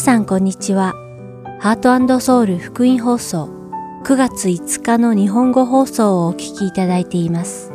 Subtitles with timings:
[0.00, 0.94] さんこんにちは。
[1.60, 3.50] ハートソウル福音放送
[4.02, 7.70] 9月5日の日本語放送をお聞きいただいています。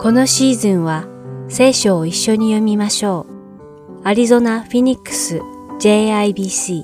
[0.00, 1.06] このシーズンは
[1.48, 3.28] 聖書を一緒に読みましょ
[4.00, 4.00] う。
[4.02, 5.40] アリゾナ・フィニックス
[5.78, 6.82] JIBC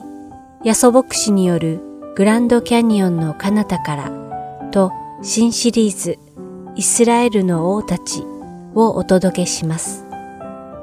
[0.63, 1.81] ヤソ牧師による
[2.15, 6.17] グランドキャニオンの彼方からと新シリーズ
[6.77, 8.23] イスラエルの王たち
[8.77, 10.07] をお届けします。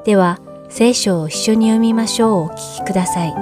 [0.04, 0.40] では、
[0.78, 3.34] 聖書を一緒に読みましょうお聞きください。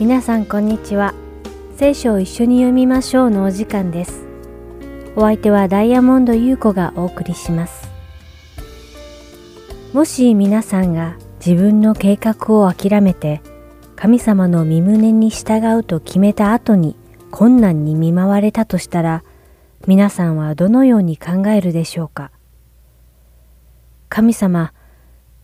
[0.00, 1.12] 皆さんこんにちは
[1.76, 4.27] 聖書を一緒に読みましょうのお時間です
[5.18, 7.90] お相手はダイヤモンド優子がお送りします。
[9.92, 13.42] もし皆さんが自分の計画を諦めて
[13.96, 16.94] 神様の身旨に従うと決めた後に
[17.32, 19.24] 困難に見舞われたとしたら
[19.88, 22.30] 皆さんはどのように考えるでしょうか？
[24.08, 24.72] 神様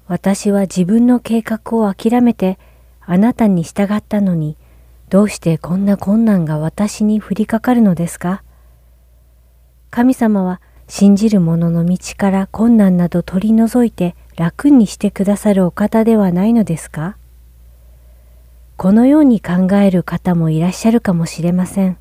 [0.07, 2.61] 私は自分の計画を諦めて
[3.01, 4.57] あなたに従ったのに、
[5.11, 8.44] どうしてこんな困難が私に降りかかるのですか？
[9.95, 17.17] 神様は信じる者の道から困難など取り除いて楽にしてくださるお方ではないのですか？
[18.77, 21.97] このように考える方もいらっしゃるかもしれません。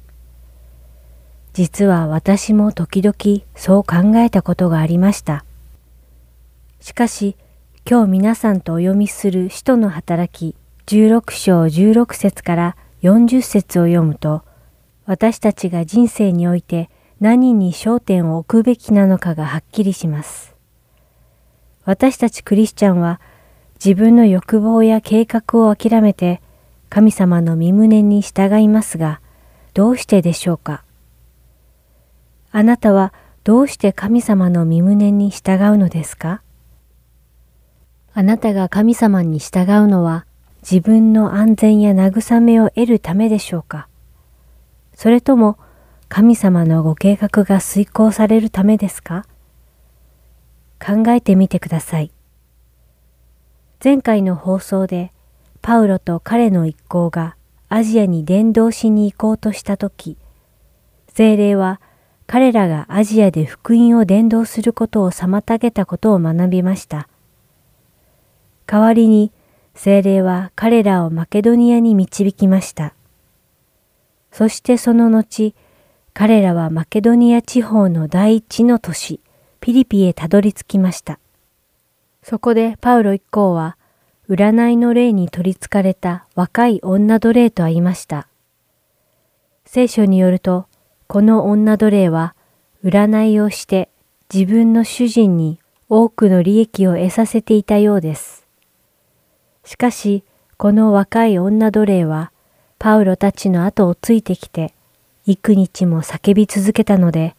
[1.54, 5.46] 実は私も時々そう考えたことがありました。
[6.80, 7.36] しかし、
[7.88, 10.56] 今日皆さんとお読みする使徒の働き
[10.88, 14.42] 16章16節から40節を読むと、
[15.06, 16.90] 私たちが人生において
[17.24, 20.54] 何に焦点を置くべきなのかがはっきりします。
[21.86, 23.22] 私たちクリスチャンは
[23.76, 26.42] 自分の欲望や計画を諦めて
[26.90, 29.22] 神様の身旨に従いますが、
[29.74, 30.84] どうしてでしょうか？
[32.52, 33.14] あなたは
[33.46, 36.42] どうして神様の身旨に従うのですか？
[38.14, 40.26] あなたが神様に従うのは
[40.62, 43.88] 自分の安全や慰めを得るためでしょうか？
[44.94, 45.58] それとも
[46.16, 49.26] 神様のご計画が遂行されるためですか？
[50.80, 52.12] 考えてみてください。
[53.84, 55.12] 前回の放送で
[55.64, 57.36] パウロと彼の一行が
[57.68, 60.16] アジアに伝道しに行こうとしたとき、
[61.08, 61.82] 精霊は
[62.28, 67.10] 彼らがアジアで福音を伝道することを妨げたことを学びました。
[68.68, 69.32] 代わりに
[69.74, 72.94] 精霊は彼らをマケドニアに導きました。
[74.32, 75.56] そしてその後、
[76.14, 79.20] 彼らはマケドニア地方の第一の都市、
[79.60, 81.20] ピリピへたどり着きました。
[82.22, 83.78] そこでパウロ一行は、
[84.30, 88.28] 占いの霊に取り憑かれた若い女奴隷と会いました。
[89.66, 90.68] 聖書によると、
[91.08, 92.36] この女奴隷は、
[92.84, 93.90] 占いをして
[94.32, 95.60] 自分の主人に
[95.90, 98.46] 多くの利益を得させていたようです。
[99.66, 100.24] しかし、
[100.58, 102.32] この若い女奴隷は、
[102.78, 104.73] パウロたちの後をついてきて、
[105.26, 107.36] 幾日も叫び続けたので、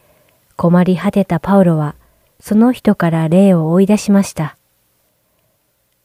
[0.56, 1.94] 困り果てたパウロは、
[2.40, 4.56] その人から霊を追い出しました。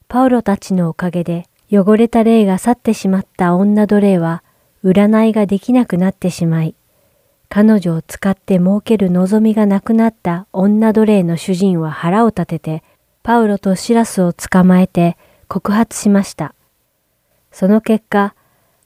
[0.10, 4.44] パウロたちのおかげで、汚れた霊が去ってしまった女奴隷は、
[4.84, 6.76] 占いができなくなってしまい、
[7.48, 12.84] 彼女を使って儲ける望みがなくなった女奴隷の主人は腹を立てて、
[13.24, 15.18] パウロとシラスを捕まえて、
[15.48, 16.54] 告発しました。
[17.52, 18.36] その結果、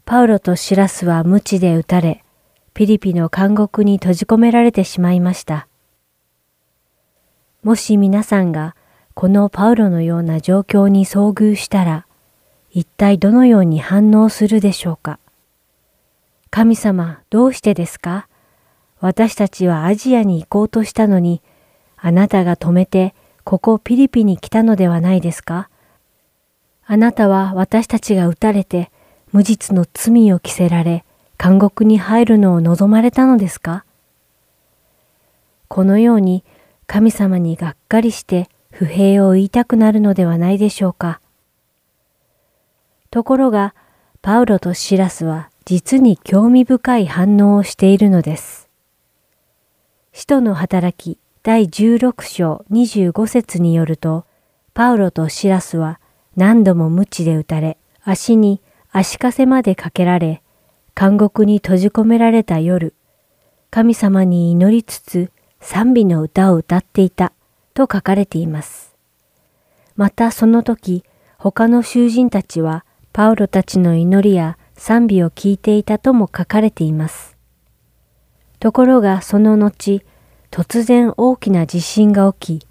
[0.05, 2.22] パウロとシラスは無知で撃たれ、
[2.73, 5.67] ピリピの監獄に閉じ込められてしまいました。
[7.61, 8.75] もし皆さんが
[9.13, 12.07] このパウロのような状況に遭遇したら、
[12.71, 15.19] 一体どのように反応するでしょうか？
[16.49, 18.27] 神様、どうしてですか？
[18.99, 21.43] 私たちはアジアに行こうとしたのに、
[21.95, 25.69] あなたが止めてここピリピに来たのではないですか？
[26.85, 28.91] あなたは私たちが撃たれて
[29.31, 31.05] 無実の罪を着せられ
[31.43, 33.83] 監獄に入るのを望まれたのですか？
[35.67, 36.45] このように
[36.87, 41.19] 神様にがっかりして不平を言いたくなるのではないでしょうか。
[43.11, 43.75] ところが、
[44.21, 48.69] パウロとシラスは実に興味深い反応をしているのです。
[50.13, 54.25] 使徒の働き第16章25節によると、
[54.73, 55.99] パウロとシラスは
[56.37, 58.61] 何度も鞭で打たれ、足に
[58.93, 60.41] 足かせまでかけられ、
[60.95, 62.93] 監獄に閉じ込められた夜、
[63.71, 67.33] 神様に祈りつつ賛美の歌を歌っていた
[67.73, 68.95] と書かれています。
[69.95, 71.03] またその時、
[71.37, 77.37] 他の囚人たちはパウロたちの祈りや賛美を聞いていたとも書かれています。
[78.59, 80.03] ところがその後、
[80.51, 82.67] 突然大きな地震が起き、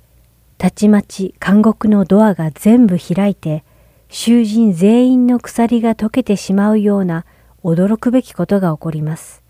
[0.58, 3.64] たちまち監獄のドアが全部開いて、
[4.08, 7.24] 囚人全員の鎖が解けてしまうような
[7.64, 9.42] 驚くべきことが起こります。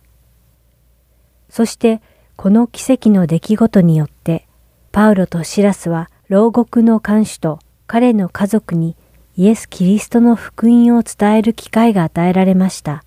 [1.49, 2.01] そして
[2.37, 4.47] この奇跡の出来事によって、
[4.91, 8.97] パウロとシラスは牢獄の看守と彼の家族に
[9.37, 13.05] イエス・キリストの福音を伝える機会が与えられました。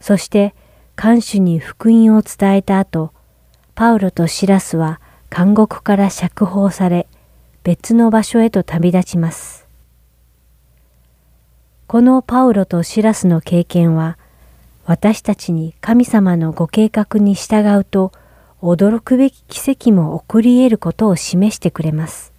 [0.00, 0.54] そして
[0.96, 3.12] 看守に福音を伝えた後、
[3.74, 5.00] パウロとシラスは
[5.34, 7.08] 監獄から釈放され、
[7.62, 9.61] 別の場所へと旅立ちます。
[11.92, 14.16] このパウロとシラスの経験は、
[14.86, 18.12] 私たちに神様のご計画に従うと、
[18.62, 22.32] 驚くべき奇跡も起こり得ることを示してくれます。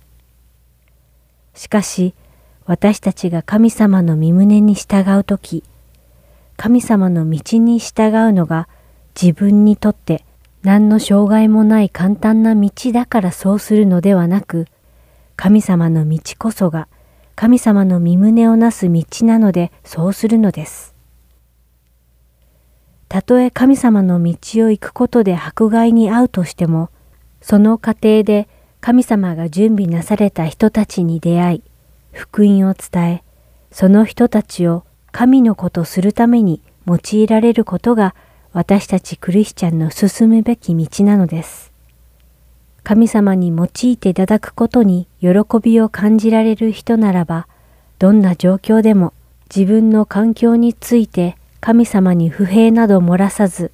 [1.54, 2.16] しかし、
[2.66, 5.64] 私たちが神様の身旨に従うとき、
[6.58, 8.68] 神様の道に従うのが
[9.14, 10.26] 自分にとって
[10.64, 14.66] 何の障害もない簡単な道だからそうするのではなく、
[15.36, 16.88] 神様の道こそが
[17.36, 20.94] 神様の身旨をなす道なのでそうするのです。
[23.10, 26.90] たとえ神様の道を行くことで迫害に遭うとしても、
[27.42, 28.48] その過程で
[28.82, 31.64] 神様が準備なされた人たちに出会い、
[32.12, 33.24] 福音を伝え、
[33.72, 38.16] その人たちを神の子とするために用いられることが
[38.52, 41.73] 私たちクリスチャンの進むべき道なのです。
[42.84, 45.30] 神様に用いていただくことに喜
[45.62, 47.48] びを感じられる人ならば、
[47.98, 49.14] どんな状況でも
[49.54, 53.72] 自分の環境について神様に不平など漏らさず、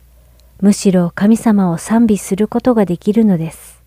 [0.62, 3.82] むしろ神様を賛美することができるのです。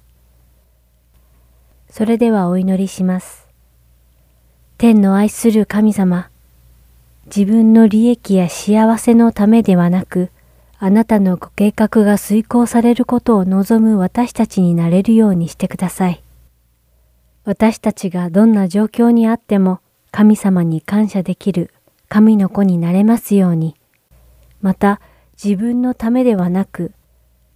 [1.89, 3.47] それではお祈りします。
[4.79, 6.31] 天の愛する神様、
[7.27, 10.31] 自分の利益や幸せのためではなく、
[10.85, 16.21] あなたのご計画が遂行されることを望む私たちになれるようにしてください。
[17.45, 19.79] 私たちがどんな状況にあっても
[20.11, 21.73] 神様に感謝できる
[22.09, 23.77] 神の子になれますように。
[24.61, 25.01] また
[25.41, 26.91] 自分のためではなく、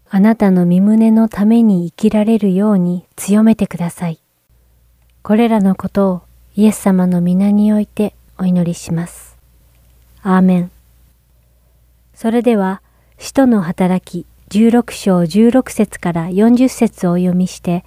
[0.08, 4.20] あなたの身旨のために生きられるように強めてください。
[5.25, 6.23] これらのことを
[6.55, 9.37] イエス様の皆においてお祈りします。
[10.23, 10.70] アーメン。
[12.14, 12.82] それでは、
[13.18, 17.84] 使徒の働き16章16節から40節を読みして、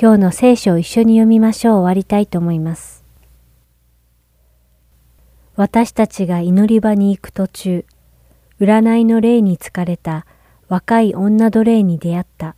[0.00, 3.04] 今日の聖書を一緒に読みましょう終わりたいと思います。
[5.54, 7.84] 私たちが祈り場に行く途中、
[8.60, 10.24] 占いの霊に疲れた
[10.68, 12.56] 若い女奴隷に出会った。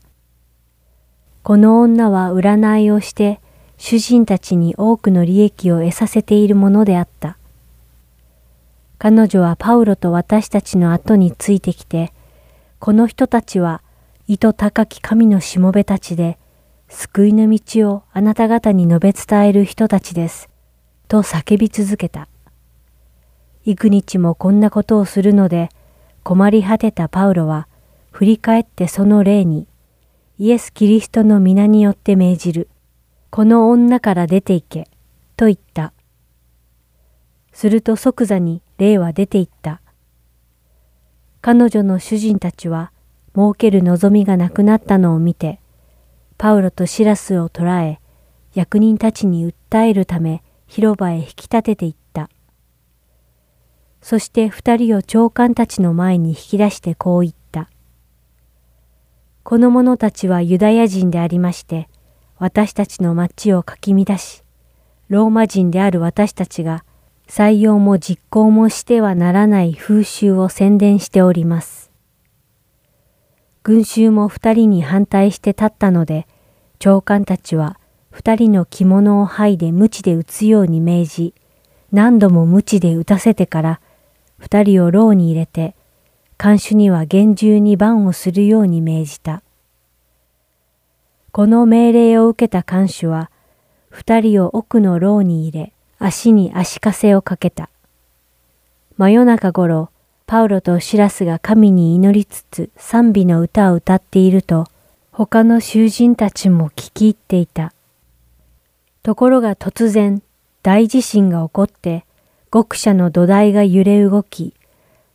[1.42, 3.40] この女は占いをして
[3.76, 7.36] 主人たちに多くの利益を得させているものであった。
[8.98, 12.12] 彼女はパウロと私たちの後についてきて、
[12.78, 13.82] この人たちは
[14.26, 16.38] 意図高き神のしもべたちで、
[16.88, 20.48] 救いの道をあなた方に述べ伝える人たちです。
[21.08, 22.28] と叫び続けた。
[23.64, 25.68] 幾日もこんなことをするので、
[26.22, 27.68] 困り果てたパウロは、
[28.10, 29.66] 振り返ってその霊に、
[30.38, 32.68] イエス・キリストの皆によって命じる。
[33.30, 34.88] この女から出て行け、
[35.36, 35.92] と言った。
[37.52, 39.80] すると即座に霊は出て行った。
[41.40, 42.92] 彼女の主人たちは
[43.34, 45.60] 儲ける望みがなくなったのを見て、
[46.38, 48.00] パウロとシラスを捕らえ、
[48.54, 52.30] 役人たちに訴えるため広場へ引き立てていった。
[54.00, 57.70] そして二人を長官たちの前に引き出してこう言った。
[59.42, 61.88] この者たちはユダヤ人でありまして、
[62.38, 64.42] 私たちの町をかき乱し、
[65.08, 66.84] ローマ人である私たちが
[67.28, 71.90] 採用も実行もしてはならない風習を宣伝しております。
[73.62, 76.26] 群衆も二人に反対して立ったので、
[76.78, 77.78] 長官たちは
[78.10, 81.34] 二人の着物を剥いで鞭で打つように命じ、
[81.90, 83.80] 何度も鞭で打たせてから、
[84.38, 85.74] 二人を牢に入れて、
[86.36, 89.42] 看守には厳重に番をするように命じた。
[91.32, 93.32] この命令を受けた看守は、
[93.90, 95.73] 二人を奥の牢に入れ、
[96.06, 97.70] 足に足かせをかけた。
[98.98, 99.88] 真夜中頃、
[100.26, 104.66] パウロとシラスが神に祈りつつ賛美の歌を歌っていると、
[105.12, 107.72] 他の囚人たちも聞き入っていた。
[109.02, 110.22] ところが突然、
[110.62, 112.04] 大地震が起こって、
[112.52, 114.52] 極者の土台が揺れ動き、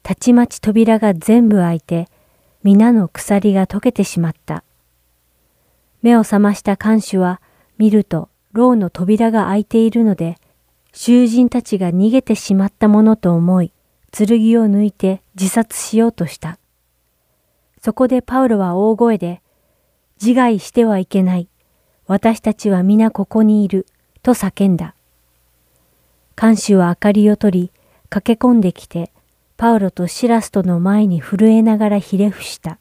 [0.01, 2.07] たちまち扉が全部開いて、
[2.63, 4.63] 皆の鎖が溶けてしまった。
[6.01, 7.41] 目を覚ました看守は
[7.77, 10.37] 見ると牢の扉が開いているので、
[10.91, 13.71] 囚人たちが逃げてしまったものと思い、
[14.11, 14.27] 剣
[14.61, 16.57] を抜いて自殺しようとした。
[17.81, 19.41] そこでパウロは大声で、
[20.21, 21.47] 自害してはいけない。
[22.07, 23.85] 私たちは皆ここにいる。
[24.21, 24.95] と叫んだ。
[26.35, 27.71] 看守は明かりを取り、
[28.09, 29.11] 駆け込んできて、
[29.55, 32.79] パウロとシラスとの前に震えながらひれ伏した。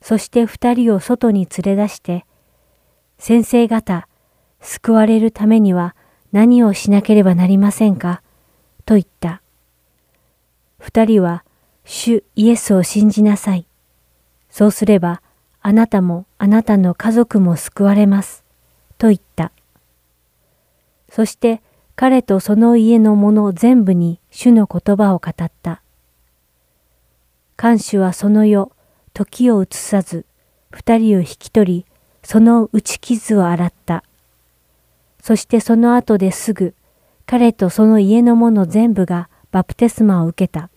[0.00, 2.26] そして二人を外に連れ出して、
[3.18, 4.08] 先生方、
[4.60, 5.94] 救われるためには
[6.34, 8.20] 何をしなければなりませんか？
[8.86, 9.40] と言った。
[10.80, 11.44] 二人は、
[11.84, 13.68] 主イエスを信じなさい。
[14.50, 15.22] そうすれば、
[15.62, 18.42] あなたもあなたの家族も救われます。
[18.98, 19.52] と言った。
[21.08, 21.62] そして
[21.94, 25.82] 彼とその家の者全部に主の言葉を語った。
[27.54, 28.72] 看守はその夜、
[29.12, 30.26] 時を移さず、
[30.72, 31.86] 二人を引き取り、
[32.24, 34.02] その打ち傷を洗った。
[35.24, 36.74] そしてその後ですぐ、
[37.24, 40.68] 彼とその家の者全部がバプテスマを受けた。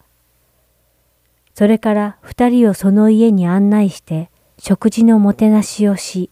[1.54, 6.30] それから二人をその家に案内して食事のもてなしをし、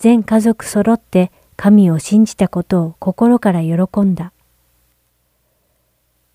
[0.00, 4.32] 全家族揃って神を信じたことを心から喜んだ。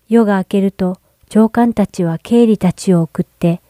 [0.08, 0.96] 夜が明けると
[1.28, 3.60] 長官たちは経理たちを送って、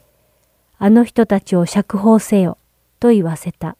[0.78, 2.58] あの人たちを釈放せよ、
[3.00, 3.76] と言わせた。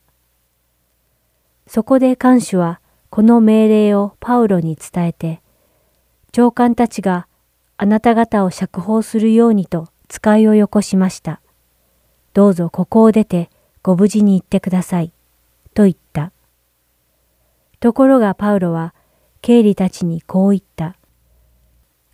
[1.68, 2.79] そこで看守は
[3.10, 5.42] この命令をパウロに伝えて、
[6.30, 7.26] 長官たちが
[7.76, 11.40] あなた方を釈放するようにと使いをよこしました。
[12.34, 13.50] どうぞここを出て
[13.82, 15.12] ご無事に行ってください。
[15.74, 16.30] と言った。
[17.80, 18.94] ところがパウロは
[19.42, 20.94] 経理たちにこう言った。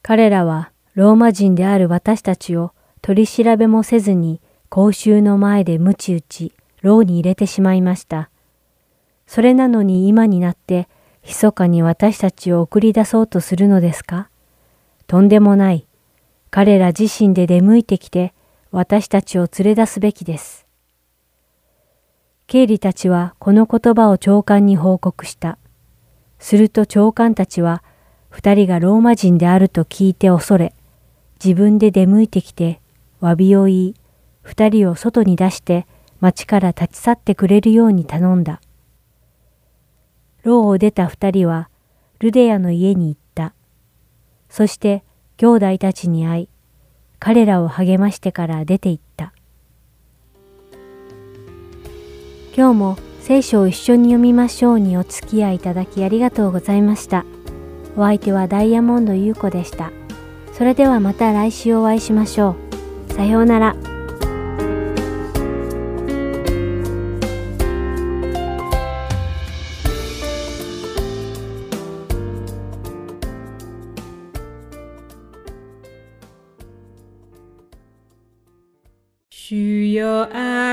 [0.01, 2.73] 彼らはローマ人である私たちを
[3.03, 8.31] 取り調べもせずに公衆の前で鞭打ち、牢に入れてしまいました。
[9.27, 10.89] それなのに今になって、
[11.25, 14.31] 密かに私たちを送り出そうとするのですか？
[15.07, 15.87] とんでもない。
[16.51, 18.33] 彼ら自身で出向いてきて、
[18.71, 20.67] 私たちを連れ出すべきです。
[22.47, 25.59] 経理たちはこの言葉を長官に報告した。
[26.39, 27.83] すると長官たちは、
[28.29, 30.75] 二人がローマ人であると聞いて恐れ、
[31.45, 32.81] 自分で出向いてきて、
[33.21, 33.95] 詫びを言い、
[34.43, 35.87] 二人を外に出して
[36.21, 38.61] 町から立ち去ってくれるように頼んだ。
[40.47, 41.69] 牢を出た二人は、
[42.21, 43.53] ルデアの家に行った。
[44.49, 45.03] そして、
[45.39, 46.49] 兄弟たちに会い、
[47.19, 49.33] 彼らを励ましてから出て行った。
[52.57, 57.27] 今日も聖書を一緒に読みましょうにお付き合いいただきありがとうございました。
[57.97, 59.91] お相手はダイヤモンド優子でした。
[60.53, 62.55] それではまた来週お会いしましょ
[63.11, 63.13] う。
[63.15, 63.96] さようなら。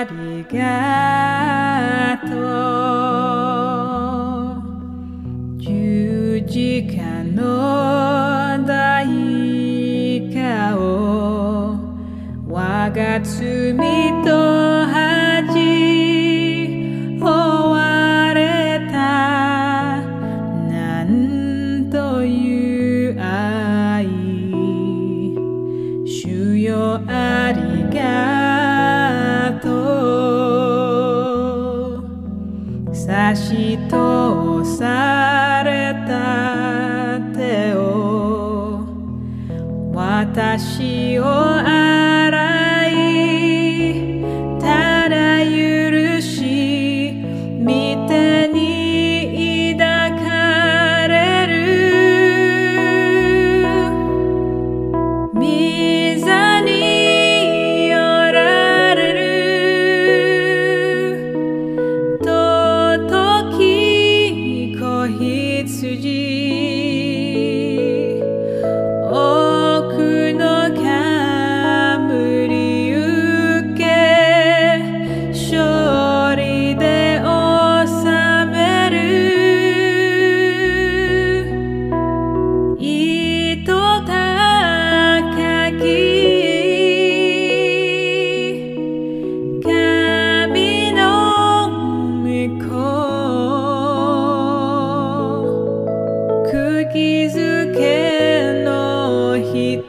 [0.03, 2.35] ありがと
[5.57, 5.61] う。
[5.61, 9.07] 十字架の代
[10.33, 11.77] 価を
[12.49, 13.73] 我が罪
[14.25, 14.82] と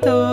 [0.02, 0.23] momento.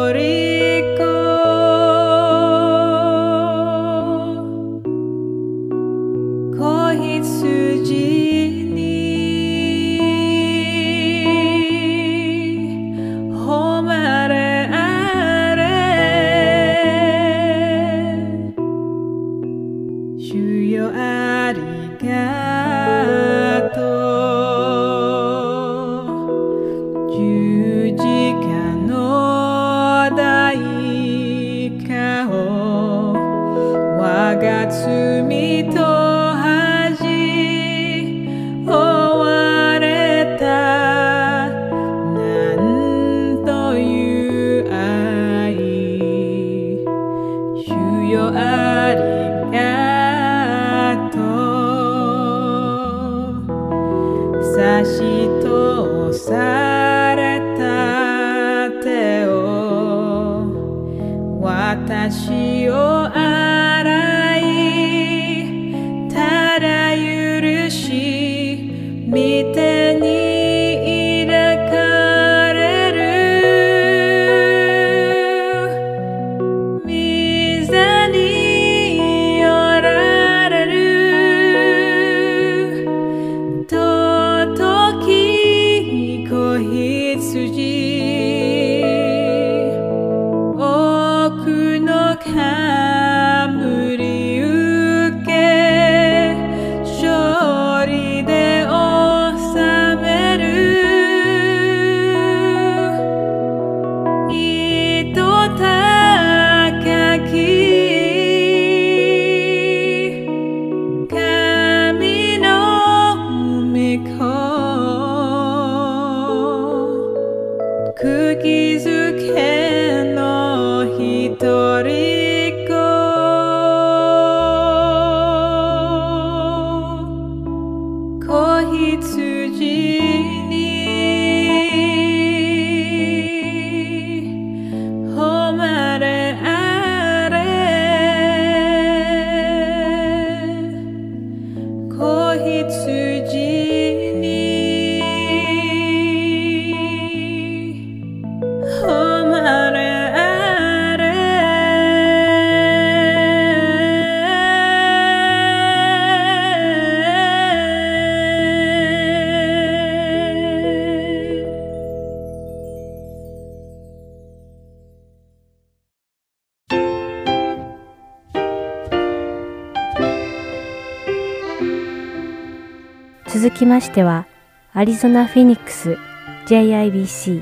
[173.82, 174.28] ましては、
[174.74, 175.98] アリゾナ・フィニックス
[176.46, 177.42] JIBC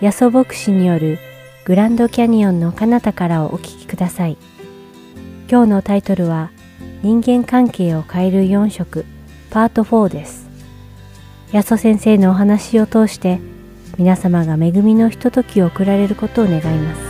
[0.00, 1.18] ヤソ牧師による
[1.64, 4.38] グランドキャニオンの彼方からをお聞きください。
[5.50, 6.52] 今日のタイトルは
[7.02, 9.04] 人間関係を変える4色
[9.50, 10.48] パート4です。
[11.50, 13.40] ヤソ先生のお話を通して
[13.98, 17.00] 皆様が恵みのひとときを送られることを願います。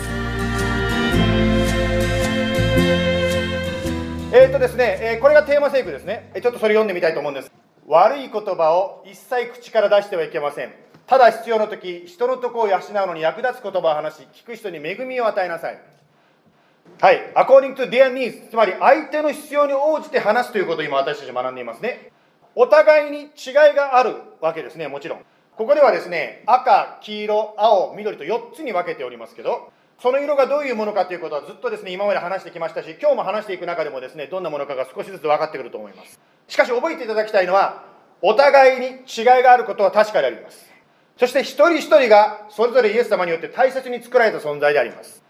[4.32, 6.30] えーとですね、えーこれがテーマ聖句ですね。
[6.32, 7.59] えーちょっとそれ読んでみたいと思うんです。
[7.90, 10.72] 悪い言葉を一切口から出してはいけません。
[11.08, 15.80] ただ必要な時、人のとこを養うのに役立つ言葉を話し、聞く人に恵みを与えなさい。
[17.00, 17.32] はい。
[17.34, 22.12] according to their needs、つまり相手の必要に応じて話すということを今私たち学んでいますね。
[22.54, 23.30] お互いに違い
[23.74, 25.24] があるわけですね、もちろん。
[25.56, 36.18] ここではですね、赤、黄色、青、緑と4つに分けておりますけど、その色がどういうものかということはずっとですね、今まで話してきましたし、今日も話していく中でもですね、どんなものかが少しずつ分かってくると思います。
[36.48, 37.84] しかし覚えていただきたいのは、
[38.22, 40.70] お互いに違いがあることは確かであります。
[41.18, 45.22] そして一人一人がそれぞれイエス様によって大切に作られた存在であります。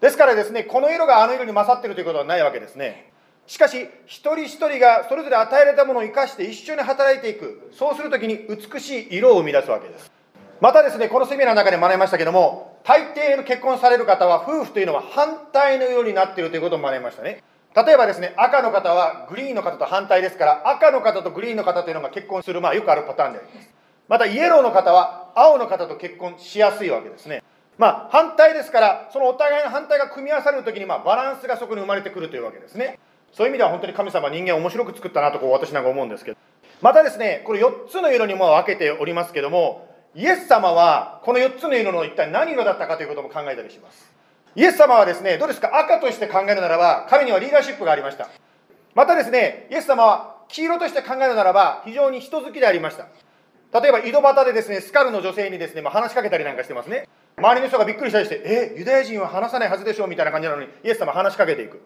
[0.00, 3.10] ですからですね、この色があの色に勝っているということはないわけですね。
[3.48, 10.12] しかし、一人一人がそれぞれ与えられたものを生かして一緒に働いていく、そうするときに美しい色を生み出すわけです。
[10.60, 17.42] またですね、このセミナーの中で学びましたけども、大抵の結婚される方は、夫婦というのは反対の色になっているということを学びましたね。
[17.74, 23.70] 例えばですね、赤の方はグリーンの方と反対ですから、赤の方とグリーンの方というのが結婚する、まあよくあるパターンであります。
[24.08, 27.42] また、イエローの方は青の方と結婚しやすいわけですね。
[27.78, 32.98] まあ、反対ですから、そのお互いの反対が組み合わされるときに、まあ、バランスがそこに生まれてくるというわけですね。
[33.32, 36.36] そういう意味では本当に神様人間を面白く作ったなとこう私なんか思うんですけど。
[36.82, 44.12] またですね、これ4つの色にも分けておりますけども、イエス様はこの4つの色の一体何色だったかということも考えたりします。
[44.54, 45.78] イエス様はですね、どうですか？
[45.78, 48.28] 赤として考えるならば、彼にはリーダーシップがありました。
[48.94, 53.06] またですね、イエス様は黄色として考えるならば、非常に人好きでありました。
[53.80, 57.08] 例えば井戸端でですね、スカルの女性にですね、まあ、話しかけたりなんかしてますね。
[57.38, 61.80] 周りの人がびっくりしたりして、え、ユダヤ人は話さないはずでしょうみたいな感じなのに、イエス様話しかけていく。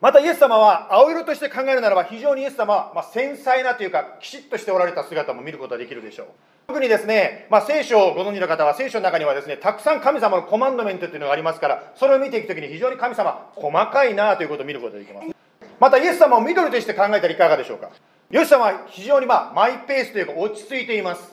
[0.00, 6.26] またイエス様は青色として考えるならば、非常にイエス様は、まあ、繊細なというか、きちっとしておられた姿も見ることができるでしょう。
[6.68, 15.28] 特にですね、まあ、聖書をご存知の方は、聖書の中にはですね、たくさん神様のコマンドメントというのがありますから、それを見ていくときに非常に神様、細かいなということを見ることができます。
[15.80, 17.88] またイエス様を緑として考えたらいかがでしょうか。
[18.30, 21.32] イエス様は非常にまあマイペースというか落ち着いています。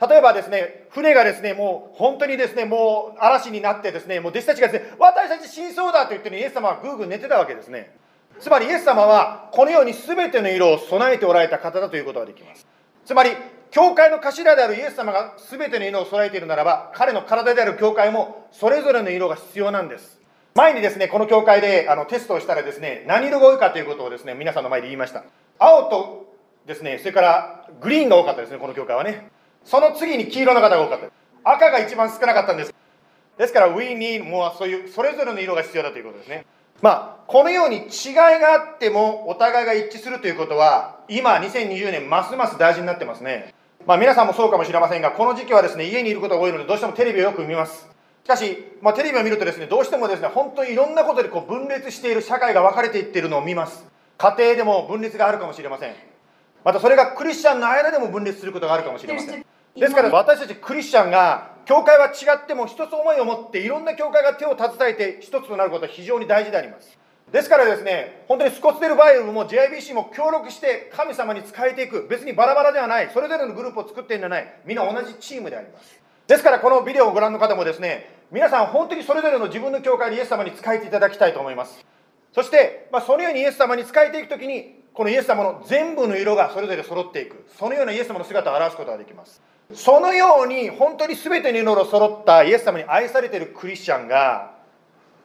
[0.00, 7.94] 例えばですね、船がですね、もう本当にですね、もう嵐になってですね、もう弟子たちがですね、私たち死にそうだと言ってるイエス様はぐーぐー寝てたわけですね。
[8.40, 12.66] つまりイエス様はこのように全ての色を備えておられた方だということができます
[13.04, 13.30] つまり
[13.72, 20.20] 教会の頭であるイエス様が全ての色を備えているならば彼の体である教会もそれぞれの色が必要なんです。
[20.54, 25.24] 前にですねこの教会であのテストをしたらですね何色が多いかということをですね皆さんの前で言いました。
[25.58, 26.34] 青と
[26.66, 29.30] ですねそれからグリーンが多かったですねこの教会はね。
[29.64, 31.50] その次に黄色の方が多かった。
[31.50, 32.74] 赤が一番少なかったんです。
[33.38, 36.44] ですから We need もうそういうそれぞれの色が必要だということですね。
[36.82, 43.54] まあ、このように違いがあってもお互いが一致するということは今2020年ますます大事になってますね。
[43.86, 47.88] まあ皆さんもそうかもしれませんがこの時期はですね家にいることが多いのでどうしてもテレビをよく見ます。
[48.24, 53.84] しかし、まあ、テレビを見るとですねどうしてもですね本当にいろんなことでこう分裂している社会が分かれていっているのを見ます。
[54.18, 55.94] 家庭でも分裂があるかもしれません。
[56.64, 59.44] またそれがクリスチャンの間でも分裂することがあるかもしれません。
[59.76, 66.98] ですから私たちクリスチャンが教会は違っても一つ思いを持っていろんな教会が手を携えて一つとなることは非常に大事であります
[67.32, 72.06] ですからですね本当にスコッツデルバイブルも JIBC も協力して神様に仕えていく。
[72.06, 73.10] 別にバラバラではない。
[73.12, 74.60] それぞれのグループを作っているんじゃない。
[74.66, 75.98] みんな同じチームであります。
[76.26, 81.84] ですからこのビデオをご覧の方もですね皆さん本当にそれぞれの自分の教会にイエス様に仕えていただきたいと思います。
[82.32, 87.46] そして、まあ、そのようにイエス様に仕えていくときにこのイエス様の全部の色がそれぞれ揃っていく。
[87.58, 89.40] そのようなイエス様の姿を表すことができます。
[89.74, 94.51] そのように本当に全ての色が揃ったイエス様に愛されているクリスチャンが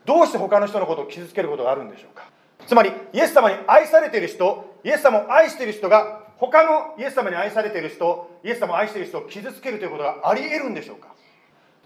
[0.08, 2.24] どうして他の人のことを傷つけることがあるんでしょうか？
[2.66, 11.10] つまりイエス様に愛されている人イエス様を愛している人が他のイエス様に愛されている人イエス様を愛している人を傷つけるということがあり得るんでしょうか？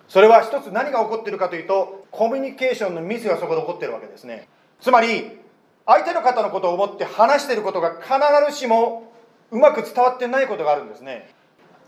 [0.08, 4.48] それは一つ何が起こっているかというとコミュニケーションのミスがそこで起こっているわけですね。
[4.80, 5.40] つまり
[5.88, 8.14] 相手の方のことを思って話していることが必
[8.52, 9.12] ずしも
[9.50, 11.34] うまく伝わってないことがあるんですね。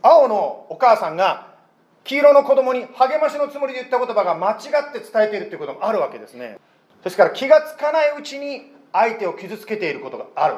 [0.02, 1.53] 青のお母さんが
[2.04, 4.56] 黄色の子供に励ましのつもりで言った言葉が間違
[4.90, 6.58] って伝えているということもあるわけですね。
[7.04, 10.56] ですから気がつかないうちに相手を傷つけていることがある。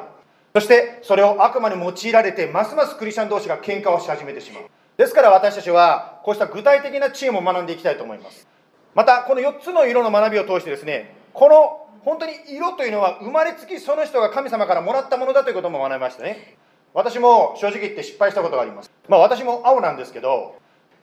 [0.54, 4.62] そしてそれを悪魔に用いられてますますクリスチャン同士が喧嘩をし始めてしまう。
[4.96, 8.48] ですから私たちはこうした具体的な知恵も学んでいきたいと思います。
[8.94, 16.56] またこの4つの色の学びを通してですねこの本当に色というのは生まれつきその人が神様からもらったものだということも学びましたね。
[16.94, 18.90] 私も正直言って失敗したことがあります。
[19.08, 20.56] まあ私も青なんですけど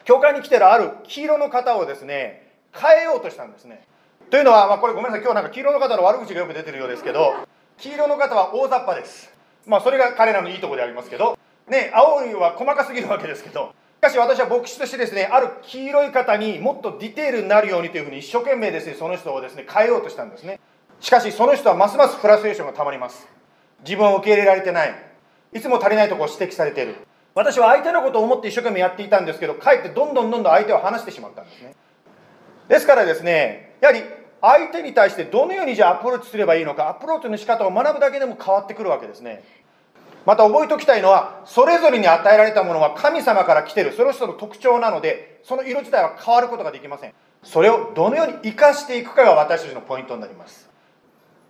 [0.04, 3.84] 教会に来てるある黄色の方をですね変えようとしたんですね。
[4.30, 5.22] というのは、まあ、これごめんなさい。
[5.22, 7.34] 今日なんか黄色の方の悪口がよく出てるようですけど
[7.78, 9.32] 黄色の方は大雑把です。
[9.66, 11.38] まあそれが彼らのいいとこでありますけど
[11.68, 20.60] ね青いは細かすぎるわけですけどしかし私は牧師としてですねある黄色い方にもっとディテールになるようにというふうに一生懸命ですねその人をですね変えようとしたんですね。
[21.00, 23.26] しかしその人はますますフラストレーションがたまります。
[23.84, 24.94] 自分を受け入れられてない。
[25.52, 26.96] いつも足りないとこを指摘されている。
[27.34, 31.74] 私は相手のことを思って一生懸命やっていたんですけどかえってどんどんどんどん相手を離してしまったんですね。
[32.68, 34.02] ですからですねやはり
[34.40, 39.42] 相手に対してどのようにじゃあアプローチすればいいのかアプローチの仕方を学ぶだけでも変わってくるわけですね。
[40.26, 43.92] また覚えておきたいのはそれぞれに与えられたものは神様から来てる。
[43.92, 47.14] その人の特徴なのでその色自体は変わることができません。
[47.42, 50.70] それをどのように生かしていくかが私たちのポイントになります。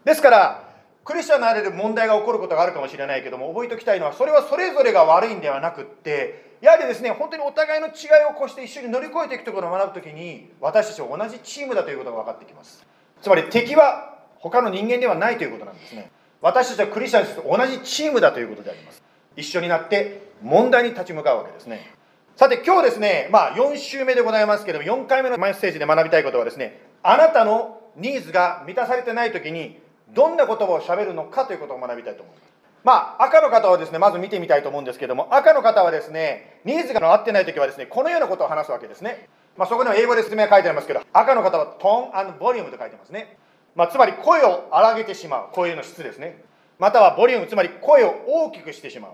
[0.04, 0.63] ですから
[1.04, 7.92] クリスチャンの間で問題が起こることがあるかもしれないけども覚えておきたいのはそれはそれぞれが悪いんではなくってやはりですね本当にお互いの違い
[8.30, 12.84] をこうして一緒に乗り越えていくところを学ぶ時に私たちは同じチームだということが分かってきます。
[13.20, 16.10] つまり敵は他の人間ではないということなんですね。
[16.40, 19.02] 私たちはクリスチャンと同じチームだということであります。
[19.36, 21.94] 一緒になって問題に立ち向かうわけですね。
[22.36, 29.78] さて今日ですねまあ4週目でございますけども4回目のメッセージで学びたいことはですねあなたのニーズが満たされてない時に
[30.12, 39.26] どんな言葉をしゃべるのかということを学びたいと思いますまあ、赤の方はですね、まず見てみたいと思うんですけども、赤の方はですね、ニーズが合ってないときはですね、このようなことを話すわけですね。
[39.56, 43.38] まあ、そこには英語で説明が書いてありますけど、赤の方はトーンボリュームと書いてますね。
[43.74, 46.44] まあ、つまり声を荒げてしまう、声の質ですね。
[46.78, 49.12] またはボリューム、つまり声を大きくしてしまう。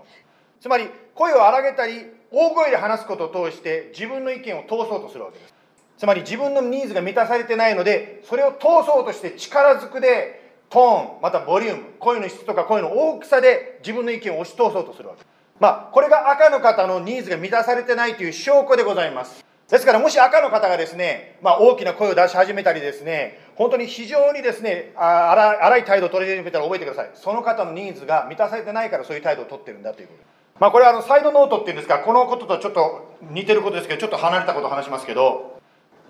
[0.59, 5.53] つまり、声を荒げたり、大声で話すことを通して自分の意見を通そうとするわけです。
[5.97, 10.40] つまり自分のニーズが満たされてないので、それを通そうとして力ずくで
[10.71, 15.25] トーンまたボリューム声の質とか声の大きさで自分の意見を押し通そうとするわけ。
[15.59, 19.43] まあこれが赤の方のニーズが満たされてないという証拠でございます。
[19.69, 27.11] ですからもし赤の方がですね、まあ、大きな声を出し始めたりですね本当に非常にですね荒い態度を取り始めたら覚えてください。
[27.15, 30.23] その方のニーズが満たされてないからそういう態度を取ってるんだということ。
[30.59, 35.50] まあこれはあのサイドノートっていうんですかこのこととちょっと似てることですけどちょっと離れたことを話しますけど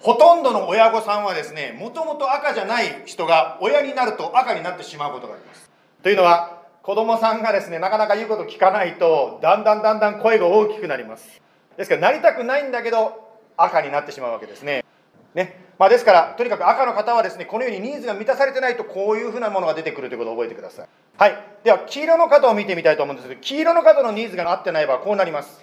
[0.02, 5.70] ほとんどの親御さんはですねもともと赤じゃない人が親になると赤になってしまうことがあります
[6.04, 11.42] というのは子供さんがですねなかなか言うこと聞かないとだんだんだんだん声が大きくなります
[11.78, 14.84] ですからなりたくないんだけど赤になってしまうわけですね
[15.36, 20.88] ねまあ、ですから、とにかく赤の方はですね、このようにニーズが満たされてないと、こういうふうなものが出てくるということを覚えてください。
[21.18, 21.44] はい。
[21.64, 25.60] では、黄色の方を見てみたいと思うんですけど、黄色の方のニーズが合ってない場合はこうなります。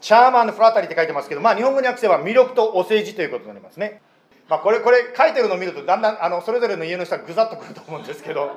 [0.00, 4.00] チャーマンフラタリーって書いてますけど、まあ、日本語に訳せば魅力とお世辞ということになりますね。
[4.48, 8.50] まあ、これ、これ書いてるのを見ると、だんだん、あの、それぞれの家の人はぐざっとくると思うんですけど、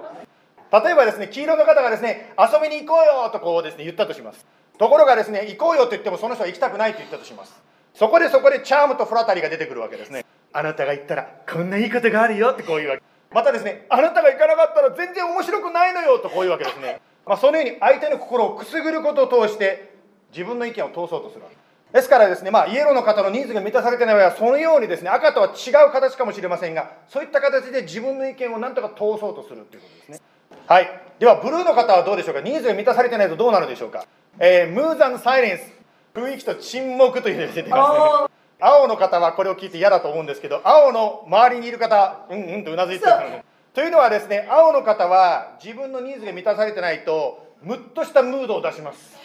[0.72, 4.46] 例えばですね、黄色の方がですね、遊びに行こうよとこうですね、言ったとします。
[4.78, 7.62] ところがですね、行こうよと言ってもその人は行きたくないと言ったとします。
[7.94, 10.26] そこでそこでチャームとフラタリーが出てくるわけですね。
[10.54, 13.04] あなたが行ったらこんないいことがあるよってこういうわけ。
[13.32, 17.02] またですね、あなたが行かなかったら全然面白くないのよとこういうわけですね。
[17.26, 19.91] まあ、そのように相手の心をくすぐることを通して
[20.32, 21.58] 自分の意見を通そうとするわけ。
[21.94, 30.22] ですからですね、まあ、イエローの方のニーズが満たされてない場合は、そのようにですね、赤とは違う形かもしれませんが、そういった形で自分の意見をなんとか通そうとするということですね。
[30.68, 30.90] はい。
[31.20, 32.42] では、ブルーの方はどうでしょうか？
[32.42, 34.06] ニーズが満たされてないとどうなるでしょうか？
[34.40, 35.70] えー、ムーザンサイレンス。
[36.14, 37.92] 雰囲気と沈黙というのが出てきます
[38.24, 38.38] ね。
[38.60, 43.44] 青の方はこれを聞いて嫌だと思うんですけど、青の周りにいる方、うんうんとうなずいてるね。
[43.74, 49.18] というのはですね、青の方は自分のニーズが満たされてないと、ムッとしたムードを出します。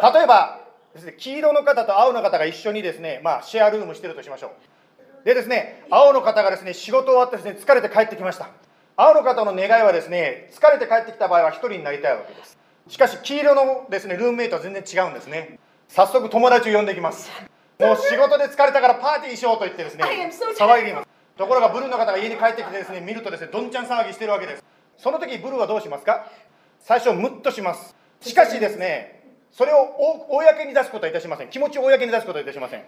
[0.00, 0.60] 例えば
[0.94, 5.24] です、ね、黄色の方と青の方が一緒にですね、まあ、シェアルームしてるとしましょう。
[5.24, 8.48] でですね、青の方がですね、仕事終わってですね、疲れて帰ってきました。
[8.96, 12.58] 青の方の願いはですね、疲れて帰ってきた場合は一人になりたいわけです。
[12.88, 15.58] しかし、黄色のですね、ルームメイトは全然違うんですね。
[15.88, 17.30] 早速友達を呼んできます。
[17.78, 21.08] もう仕事で疲れたからパーティーしようと言ってですね騒いでいます。
[21.36, 24.64] ところがブルーの方が家に帰ってきてですね、見るとですね、どんちゃん騒ぎしてるわけです。
[24.96, 26.30] その時ブルーはどうしますか？
[26.80, 27.96] 最初ムッとします。
[28.20, 29.23] しかしですね、
[29.54, 29.94] それを
[30.28, 31.48] 公に出すことはいたしません。
[31.48, 32.82] 気持ちを公に出すことはいたしません。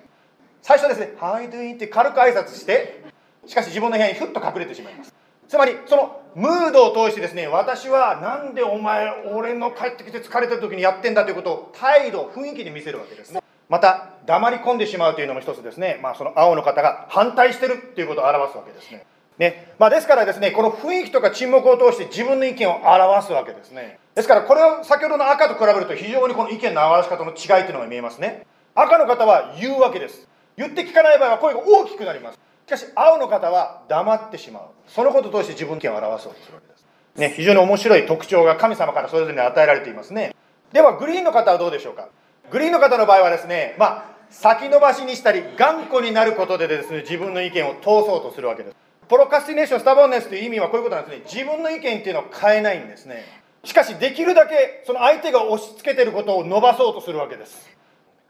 [0.62, 3.04] 最初ですね、How do you って軽く挨拶して、
[3.46, 5.14] しかし自分の部屋にふっと隠れてしまいます。
[5.48, 13.40] つまり、そのムードを通してですね、私はなんでお前、俺の帰ってきて疲れてる時にやってんだということを態度、雰囲気で見せるわけですね。
[13.68, 19.06] また、黙り込んでしまうというのも一つですね、まあ、その青の方が反対してるっていうことを表すわけですね。
[19.38, 23.98] ねまあ、ですからですね、この雰囲気とか沈黙を通して自分の意見を表すわけですね。
[24.14, 28.46] ですから、これを先ほどの赤と比べると非常にこの意見の表し方の違いというのが見えますね。
[28.74, 30.26] 赤の方は言うわけです。
[30.56, 32.38] 言って聞かない場合は声が大きくなります。
[32.66, 34.62] しかし、青の方は黙ってしまう。
[34.88, 36.84] そのことを通して自分の意見を表そうとするわけです。
[37.16, 40.34] ね、非常に面白い特徴が神様からそれぞれに与えられていますね。
[40.72, 42.08] では、グリーンの方はどうでしょうか。
[42.50, 48.85] グリーンの方の場合はですね、まあ、先延ばしにしたり、頑固になることでですね、自分の意見を通そうとするわけです。
[49.08, 51.24] プロカスティネーション、スタボンネスという意味はこういうことなんですね。
[51.26, 53.24] 自分の意見っていうのを変えないんですね。
[53.64, 57.68] しかし、できるだけその相手が押し付けてることを伸ばそうとするわけです。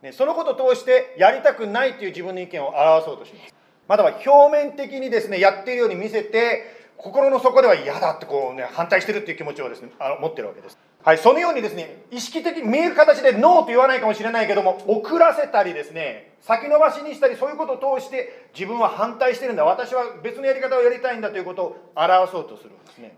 [0.03, 3.55] ね、そのことを通してやりたくないという自分の意見を表そうとします。
[3.89, 10.79] または表面的にですね、やっているように見せて、心の底では嫌だってこうね、反対してるっていう気持ちをですね、あの持ってるわけです。
[11.03, 23.16] はい、そのようにですね、意識的に見える形でノーと言わないかもしれないけども、遅らせたりですね、先延ばしにしたり、そういうことを通して、自分は反対してるんだ、私は別のやり方をやりたいんだということを表そうとするんですね。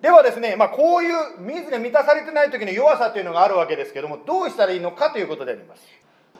[0.00, 5.82] ではですね、まあ、こういう水が満たされてない時の弱さというのがあるわけですけども、どうしたらいいのかということであります。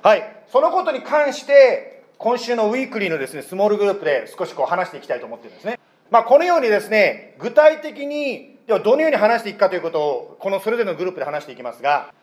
[0.03, 5.79] はい、そのことに関して、今週のウィークリーのですね、スモールグループで少しこう話していきたいと思ってるんですね。
[6.11, 12.15] まあ、このようにですね、具体的に、ではどのように話していくかということを、このそれぞれのグループで話していきますが、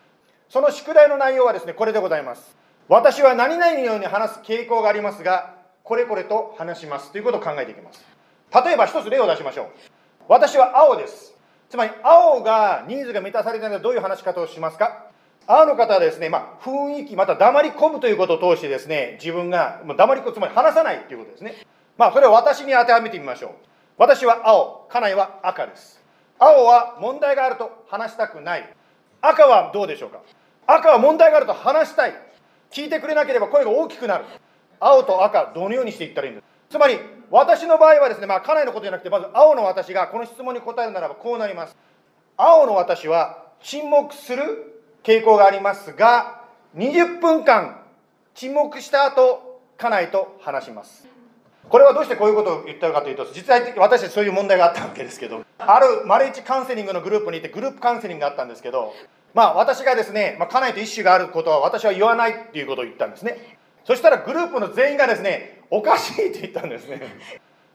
[0.49, 2.57] その宿題の内容はですね、これでございます。
[2.89, 8.05] 私は何々のように話す傾向がありますが、これこれと話しますということを考えていきます。
[8.65, 9.67] 例えば一つ例を出しましょう。
[10.29, 11.33] 私は青です。
[11.69, 15.05] つまり青がニーズが満たされないのはどういう話し方をしますか？
[15.47, 21.55] 青の方はですね、まあ、雰囲気、また黙り込むということを通してですね、自分が、まあ黙り込む、つまり話さないということですね。
[21.97, 23.51] まあ、それを私に当てはめてみましょう。
[23.97, 26.01] 私は青、家内は赤です。
[26.37, 28.73] 青は問題があると話したくない。
[29.21, 30.19] 赤はどうでしょうか？
[30.67, 32.13] 赤は問題があると話したい。
[32.71, 34.25] 聞いてくれなければ声が大きくなる。
[34.79, 36.99] 青と赤、どのようにしていったらいいんですつまり、
[37.31, 41.75] 私の場合はですね、まあ、家内のことじゃなくて、まず青の私がこの質問に答えるならばこうなります。
[42.37, 46.43] 青の私は沈黙する傾向がありますが、
[46.75, 47.81] 20分間
[48.35, 51.07] 沈黙した後、家内と話します。
[51.69, 58.93] これはどうしてこういうことを言ったかというと、実際私たちそういう問題があったわけですけど、あるマレッジカウンセリングのグループにいて、グループカウンセリングがあったんですけど、
[59.37, 63.59] まあ私がですね、まあ、家内と一種があることは私は言わないっていうことを言ったんですね。
[63.85, 66.99] そしたらグループの全員がですね、おかしいって言ったんですね。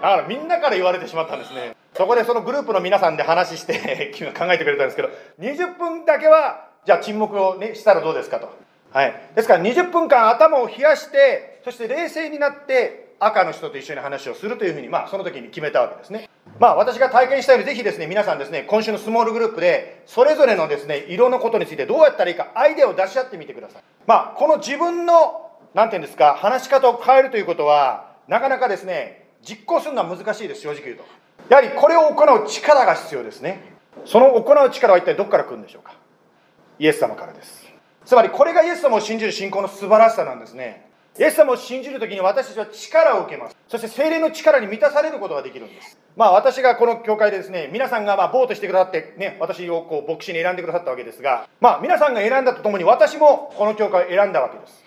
[0.01, 1.77] だからみんなから言われてしまったんですね。
[1.95, 8.51] そこでそのグループの皆さんで話して考えてくれたんですけど、20分だけは、じゃあ沈黙をね、したらどうですかと。
[8.91, 9.15] はい。
[9.37, 16.29] ですから20分間頭を冷やして、そして冷静になって、赤の人と一緒に話をするというふうに、まあその時に決めたわけですね。
[16.59, 23.83] まあ私が体験したように、ぜひですね、皆さんですね、今週のスモールグループで、それぞれのですね、色のことについてどうやったらいいか、アイデアを出し合ってみてください。
[24.07, 31.05] まあこの自分の、なんていうんですか、話し方を変えるということは、なかなかですね、実行するのは難しいです正直言うと。
[31.49, 33.73] やはりこれを行う力が必要ですね。
[34.05, 35.95] その行う力は一体どこから来るんでしょうか。
[36.79, 37.67] イエス様からです。
[38.05, 40.91] つまりこれがイエス様を信じる信仰の素晴らしさなんですね。
[41.19, 43.57] イエス様を信じるときに私たちは力を受けます。
[43.69, 45.99] そして精霊の力に満たされることができるんです。
[46.17, 54.83] まあ私がこの教会でですね皆さんがまあボートしてくださってね私をこう牧師に選んでくださったわけですがまあ皆さんが選んだとともに私もこの教会を選んだわけです。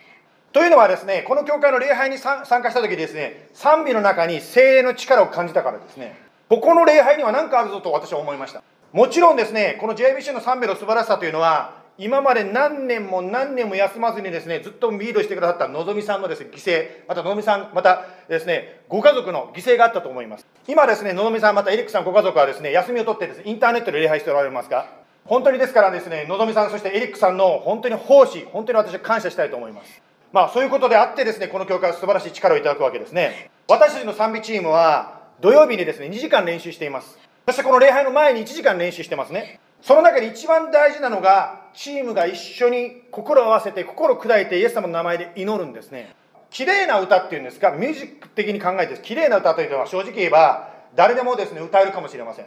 [0.51, 6.17] というのはですねこの教会の礼拝に参加した時ですね賛美の中に精霊の力を感じたからですね。
[6.49, 8.63] ここの礼拝には何かあるぞと私は思いました。
[8.93, 20.45] もちろんですねこの JBC の賛美の素晴らしさというのは今まで何年も何年も休まずにですねずっとリードしてくださったのぞみさんのですね犠牲またのぞみさんまたですねご家族の犠牲があったと思います。
[20.67, 24.89] 今ですねのぞみさんまたエリックさんご家族はですね休みを取ってですねインターネットで礼拝しておられますが
[25.23, 30.01] 本当にですからですねのぞみさんそしてエリックさんの本当に奉仕本当に私は感謝したいと思います。
[30.33, 33.49] まあそういうことであってですねこの教会は素晴らしい力をいただくわけですね。
[33.69, 37.17] 私たちの賛美チームは土曜日にですね2時間練習しています。
[37.45, 39.59] そしてこの礼拝の前に1時間練習してますね。
[39.85, 46.15] その中で一番大事なのがチームが一緒に心を合わせて心を砕いてイエス様の名前で祈るんですね。
[46.49, 47.69] 綺麗な歌っていうんですか？
[47.69, 52.45] ミュージック的に考えて綺麗な歌というのは正直言えば誰でもですね歌えるかもしれません。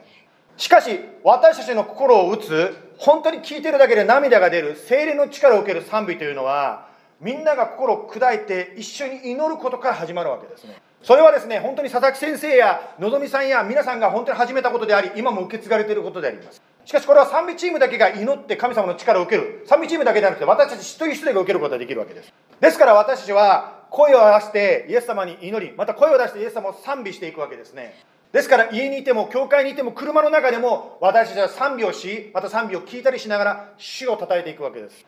[0.56, 6.88] しかし私たちの心を打つ本当に聴いてるだけで涙が出る精霊の力を受ける賛美というのは
[7.20, 10.82] みんなが心を砕いて一緒に祈ることから始まるわけですね。
[11.04, 16.60] それはですね本当に佐々木先生やのぞみさんや皆さんが本当に始めたことであり今も受け継がれていることであります。
[16.88, 19.62] しかしこれは賛美チームだけが祈って神様の力を受ける。
[19.66, 22.32] 賛美チームだけではなくて私たち一人一人が受けることができるわけです。
[22.62, 27.94] ですから私たちは声を出してイエス様に祈りまた声を出してイエス様を賛美していくわけですね。
[28.32, 35.04] ですから家にいても教会にいても車の中でも私たちは賛美をしまた賛美を聞いたりしながら主を称えていくわけです。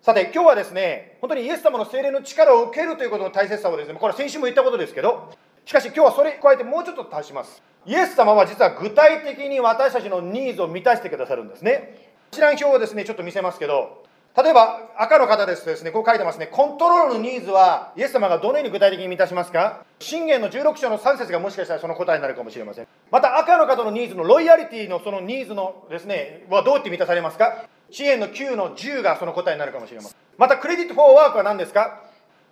[0.00, 5.30] さて今日はですね本当にイエス様の精霊の力を受けるということの大切さをですねこれは先週も言ったことですけど
[5.66, 7.62] しかし今日はそれに加えてもうちょっと足します。
[7.88, 11.96] イエス様は実は具体的に私たちのニーズを満たしてくださるんですね。
[12.30, 14.04] 一覧表をですねちょっと見せますけど
[14.36, 16.48] 例えば赤の方ですとですねこう書いてますね。
[16.48, 19.86] コントロールのニーズはイエス様がどのように具体的に満たしますか？
[20.00, 22.86] 信玄の16章の3節がもしかしたらその答えになるかもしれません。
[23.10, 27.66] また赤の方のニーズのロイヤリティのそのニーズのですねはどうやって満たされますか？
[27.90, 30.14] 支援の9の10がその答えになるかもしれません。
[30.36, 32.02] またクレジットフォーワークは何ですか？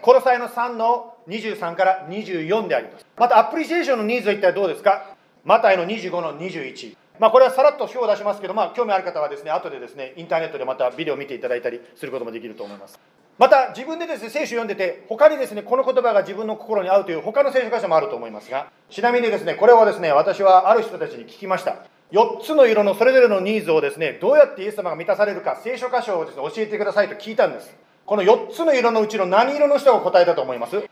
[0.00, 3.06] コロサイの3の23から24であります。
[3.18, 5.14] またアプリシエーションのニーズは一体どうですか？
[5.46, 12.98] マタイの25の21まあ、これはさらっと表を出しますけど、まあ、興味ある方はですね後でですねインターネットでまたビデオを見ていただいたりすることもできると思います。
[13.38, 21.76] また自分でですね聖書を読んでて他にですねこの言葉が自分の心に合うという他の聖書箇所もあると思いますがちなみにですねこれはですね私はある人たちに聞きました。
[22.10, 27.72] 4つの色のそれぞれのニーズをですねどうやってイエス様が満たされるか聖書箇所をですね教えてくださいと聞いたんです。
[28.04, 30.82] この4つの色のうちの何色の人が答えたと思います？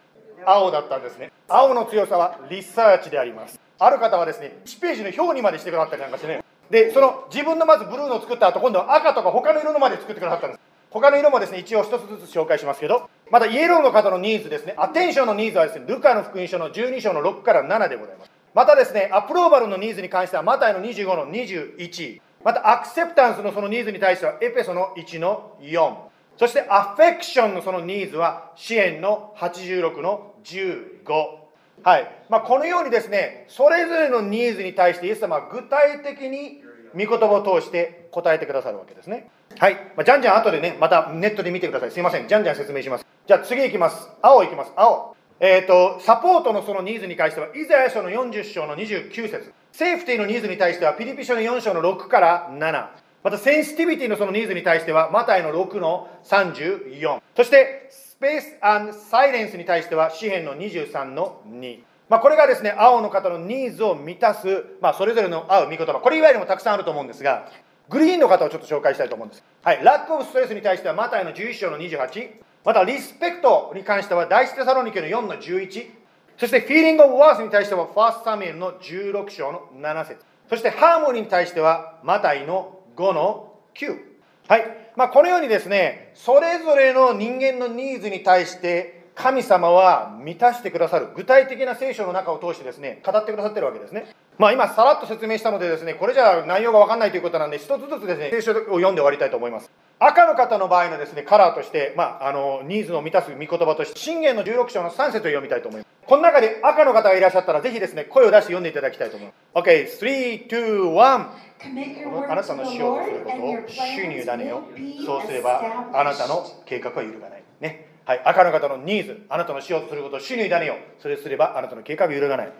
[0.46, 1.32] 青だったんですね。
[1.48, 3.63] 青の強さはリサーチであります。
[3.78, 6.42] ある方はですね1ページの表にまでしてくださったりなんかしてね。
[6.70, 10.60] でその自分のまずブルーの作った後今度は赤とか他の色のまで作ってくださったんです。
[10.90, 14.74] 他の色もですね一応一つずつ紹介しますけどまたイエローの方のニーズですね。
[14.76, 18.30] アテンションのニーズはですねルカの福音書の12章の6から7でございます。
[18.54, 25.94] またですねアプローバルのニーズに関してはマタイの25の21またアクセプタンスのそのニーズに対してはエペソの1の4
[26.36, 31.43] そしてアフェクションのそのニーズは支援の86の15
[31.84, 32.08] はい。
[32.30, 36.62] まあ、このようにですねそれぞれのニーズに対してイエス様は具体的に
[36.94, 39.30] 御言葉を通して答えてくださるわけですね。
[39.58, 41.90] はい、まあ、じゃんじゃん後でねまたネットで見てください。
[41.90, 42.26] すいません。
[42.26, 43.06] じゃんじゃん説明します。
[43.26, 44.08] じゃあ次いきます。
[44.22, 44.72] 青いきます。
[44.76, 45.14] 青。
[45.40, 49.52] えっ、ー、とサポートのそのニーズに関してはイザヤ書の40章の29節。
[49.72, 65.94] セーフティーのニーズに対してはピリピ書の4章の6から7またセンシティビティのそのニーズに対してはマタイの6の34そしてスペースアンサイレンスに対しては詩篇の23の2まあ、これがですね青の方のニーズを満たす、まあ、それぞれの合う見言葉。
[65.94, 67.50] これ以外にもたくさんあると思うんですが
[67.88, 69.44] グリーンの方をちょっと紹介したいと思うんです。
[69.62, 69.82] はい。
[69.82, 72.30] ラックオブストレスに対してはマタイの11章の28
[72.64, 75.90] またリスペクトに関しては第一テサロニケの4の11
[76.38, 80.24] そしてフィーリングオブワースに対してはファーストサミュエルの16章の7節。
[80.48, 84.13] そしてハーモニーに対してはマタイの5の9
[84.48, 84.64] はい。
[84.96, 91.08] まあ、このようにですねそれぞれの人間のニーズに対して神様は満たしてくださる。
[91.16, 94.06] 具体的な聖書の中を通してですね語ってくださってるわけですね。
[94.38, 99.70] まあ今さらっと説明したのでですねこれじゃ内容が分かんないということなんで一つずつですね聖書を読んで終わりたいと思います。
[100.00, 105.93] 赤の方の場合のですねカラーとして、まあ、あのニーズを満たす御言葉として信玄の16章の3節を読みたいと思います。
[106.06, 109.34] この中で赤の方がいらっしゃったらぜひですね声を出して読んでいただきたいと思います。
[109.54, 114.62] OK3、2、1あなたのしようとすることを主に委ねよ。
[115.06, 117.42] そうすればあなたの計画は揺るがない。
[117.60, 117.88] ね。
[118.04, 120.74] はい、赤の方のニーズ、あなたのしようとすることを主に委ねよ。
[120.74, 121.02] う。
[121.02, 122.46] それをすればあなたの計画が揺るがない。
[122.46, 122.52] で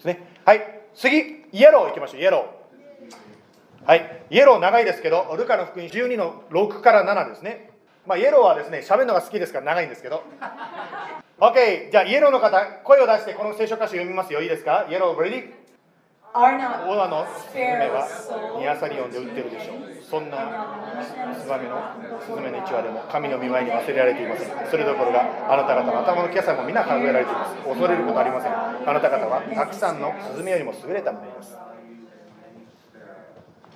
[0.00, 0.28] すね。
[0.44, 0.60] はい
[0.94, 2.20] 次イエローいきましょう。
[2.20, 3.88] イエロー。
[3.88, 7.70] はいイエロー長いですけどルカの福音12の6から7ですね。
[8.06, 10.22] まあイエローはですね喋るのが好きですから長いんですけど
[11.40, 14.40] OK じゃあイエローの方声を出してこの聖書箇所読みますよ。
[14.40, 14.86] いいですか？
[14.88, 15.64] イエロー ready
[16.34, 18.06] Are not オーナのスズメは
[18.58, 20.02] ニアサリオンで売ってるでしょう。
[20.02, 21.78] そんなスズメの
[22.20, 24.48] スズメの一羽でも神の御前に忘れられていません。
[24.70, 27.56] それどころがあなた方の頭の毛さも皆数えられています。
[27.62, 28.52] 恐れることありません。
[28.52, 31.56] あなた方はたくさんのスズメよりも優れたものです。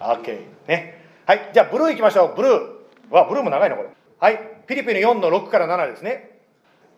[0.01, 1.05] OK ね。
[1.27, 2.37] はいじゃあブルーいきましょう。
[2.37, 3.15] ブルー。
[3.15, 3.89] わブルーも長いなこれ。
[4.19, 6.38] はいピリピの4の6から7ですね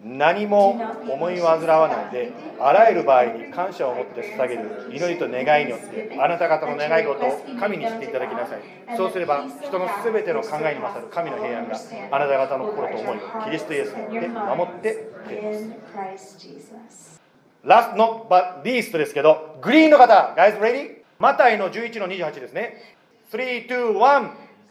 [0.02, 8.62] 何も思い煩わないであらゆる場合に感謝を持って捧げる祈りと願いによってあなた方の願い事を神にしていただきなさい。
[8.96, 11.76] そうすれば人のすべての考えに勝る神の平安が
[12.16, 17.20] あなた方の心と思いをキリストイエスによって守ってくれます。
[17.62, 21.00] ラストのバリーストですけどグリーンの方 Guys ready?
[21.18, 22.96] マタイの11の28ですね。
[23.32, 23.92] 3、2、1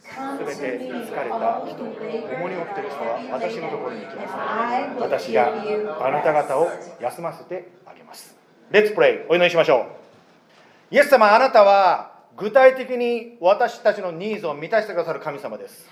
[0.02, 5.00] すべて疲れた人、重荷を負っている人は私のところに来なさい。
[5.00, 5.52] 私が
[6.00, 6.68] あなた方を
[7.00, 8.36] 休ませてあげます。
[8.70, 9.26] Let's pray.
[9.28, 9.86] お祈りしましょ
[10.90, 10.94] う。
[10.94, 15.88] イエス様、あなたは具体的に私たちのニーズを満たしてくださる神様です。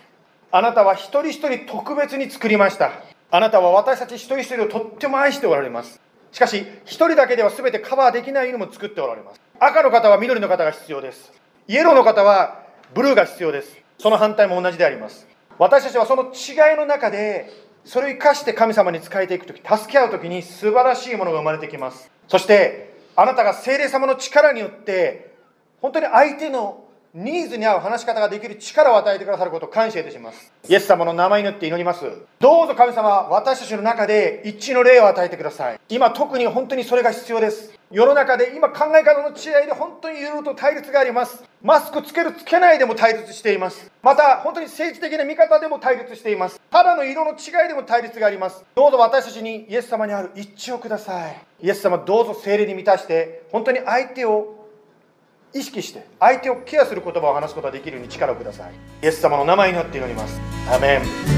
[0.50, 2.92] あなたは一人一人特別に作りました。
[3.30, 6.00] あなたは私たち一人一人をとっても愛しておられます。
[6.32, 9.40] しかし、一人だけでは全てカバーできない犬も作っておられます。
[9.60, 11.32] 赤の方は緑の方が必要です。
[11.66, 12.62] イエローの方は
[12.94, 13.77] ブルーが必要です。
[13.98, 15.26] その反対も同じであります。
[15.58, 17.50] 私たちはその違いの中で、
[17.84, 22.10] それを生かして神様に仕えていく時、助け合う時に素晴らしいものが生まれてきます。
[22.28, 25.34] そして、あなたが精霊様の力によって、
[25.80, 26.87] 本当に相手の
[27.18, 30.52] ニーズに合う話し方ができる力を与えてくださることを感謝いたします。
[30.68, 32.04] イエス様の名前によって祈ります。
[32.38, 35.80] どうぞ神様、私たちの中で一致の霊を与えてください。
[35.88, 37.76] 今特に本当にそれが必要です。
[37.90, 41.42] 世の中で今考え方の違いで本当にいろいろと対立があります。
[41.60, 43.90] マスクつけるつけないでも対立しています。
[44.00, 46.60] また本当に政治的な見方でも対立しています。
[46.70, 48.64] 肌の色の違いでも対立があります。
[48.76, 51.36] どうぞ私たちにイエス様にある一致をください。
[51.62, 54.57] イエス様どうぞ聖霊に満たして本当に相手を
[55.54, 58.72] 意識して相手をケアする言葉を話すことができるように力をください。
[59.02, 60.40] イエス様の名前によって祈ります。
[60.70, 61.37] アメン。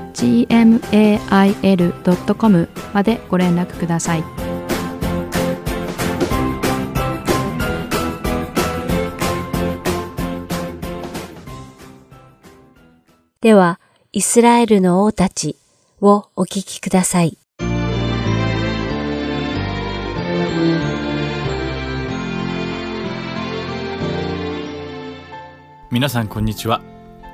[0.13, 1.09] gmail.com
[2.93, 4.23] までご連絡ください。
[13.41, 13.79] では、
[14.11, 15.55] イスラエルの王たち
[15.99, 17.37] をお聞きください。
[25.91, 26.81] 皆さんこんにちは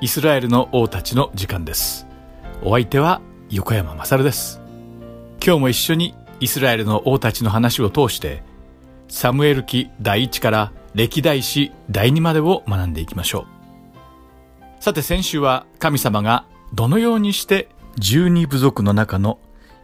[0.00, 2.07] イスラエルの王たちの時間です
[2.60, 4.60] お相手は横山まさるです。
[5.40, 8.42] 今日も一緒にイスラエルの王たちの話を通して
[9.06, 13.46] サムエル記第一から歴代史第二までを学んでいきましょ
[14.80, 14.82] う。
[14.82, 19.38] さて先週は神様がどのようにして十二部族の中の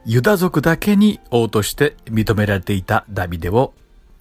[0.04, 3.72] ユダ族だけに王として認められていたダビデを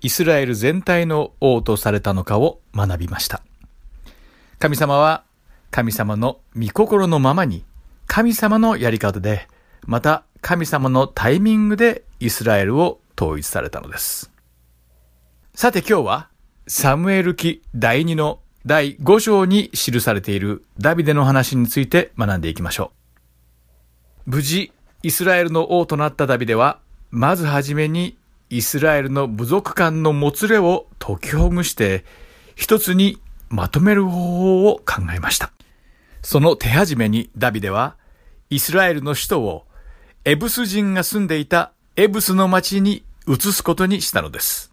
[0.01, 3.41] イスラエル全体の王とされたのかを学びました。
[4.59, 5.23] 神様は
[5.71, 7.65] 神様の御心のままに
[8.15, 9.47] 神様のやり方で
[9.87, 14.31] また神様のタイミングでイスラエルを統一されたのです。
[15.55, 16.29] さて今日は
[16.67, 22.91] サムエル記第2の第5章に記されているダビデの話について学んでいきましょ
[24.27, 24.29] う。
[24.29, 28.15] 無事イスラエルの王となったダビデはまずはじめに
[28.51, 32.05] イスラエルの部族間のもつれを解きほぐして
[32.53, 33.17] 一つに
[33.49, 35.51] まとめる方法を考えました。
[36.21, 37.97] その手始めにダビデは、
[38.53, 39.65] イスラエルの首都を、
[40.25, 44.71] エブス人が住んでいたエブスの町に移すことにしたのです。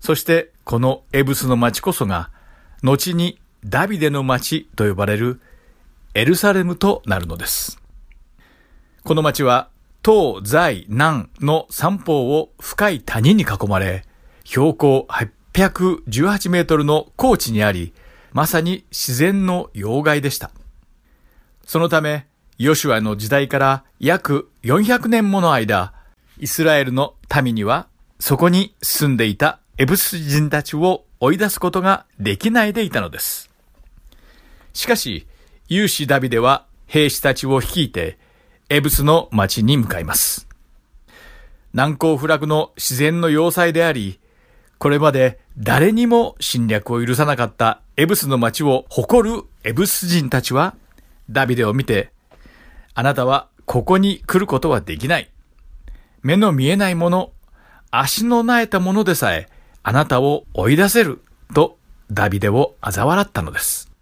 [0.00, 2.30] そして、このエブスの町こそが、
[2.82, 5.42] 後にダビデの町と呼ばれる
[6.14, 7.78] エルサレムとなるのです。
[9.04, 9.68] この町は、
[10.02, 14.06] 東西南の三方を深い谷に囲まれ、
[14.44, 17.92] 標高818メートルの高地にあり、
[18.32, 20.50] まさに自然の要害でした。
[21.66, 22.26] そのため、
[22.58, 25.92] ヨシュアの時代から約400年もの間、
[26.38, 27.86] イスラエルの民には、
[28.18, 33.50] そこに住んでいたエブス人たちを追い出すことができないでいたのです。
[34.72, 35.26] しかし、
[35.68, 38.18] 勇士ダビデは兵士たちを率いて、
[38.70, 40.48] エブスの町に向かいます。
[41.74, 44.18] 難攻不落の自然の要塞であり、
[44.78, 50.74] これまで誰にも侵略を許さなかったエブスの町を誇るエブス人たちは、
[51.28, 52.15] ダビデを見て、
[52.98, 55.30] あなたはここに来ることはできない。
[56.22, 57.30] 目の見えないもの、
[57.90, 59.50] 足の苗えたものでさえ、
[59.82, 61.20] あなたを追い出せる、
[61.54, 61.78] と
[62.10, 63.92] ダビデを嘲笑ったのです。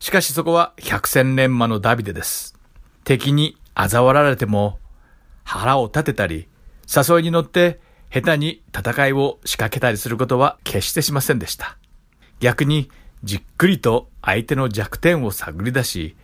[0.00, 2.58] しかしそこは百戦錬磨のダビデです。
[3.04, 4.80] 敵に嘲笑られても
[5.44, 6.48] 腹を立てたり、
[6.88, 7.78] 誘いに乗って
[8.12, 11.78] 下手に戦いを仕掛けたりすることは決してしませんでした。
[12.40, 12.90] 逆に
[13.22, 16.16] じっくりと相手の弱点を探り出し、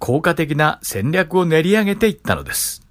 [0.00, 2.82] 効果的な戦略を練り上げていったのです。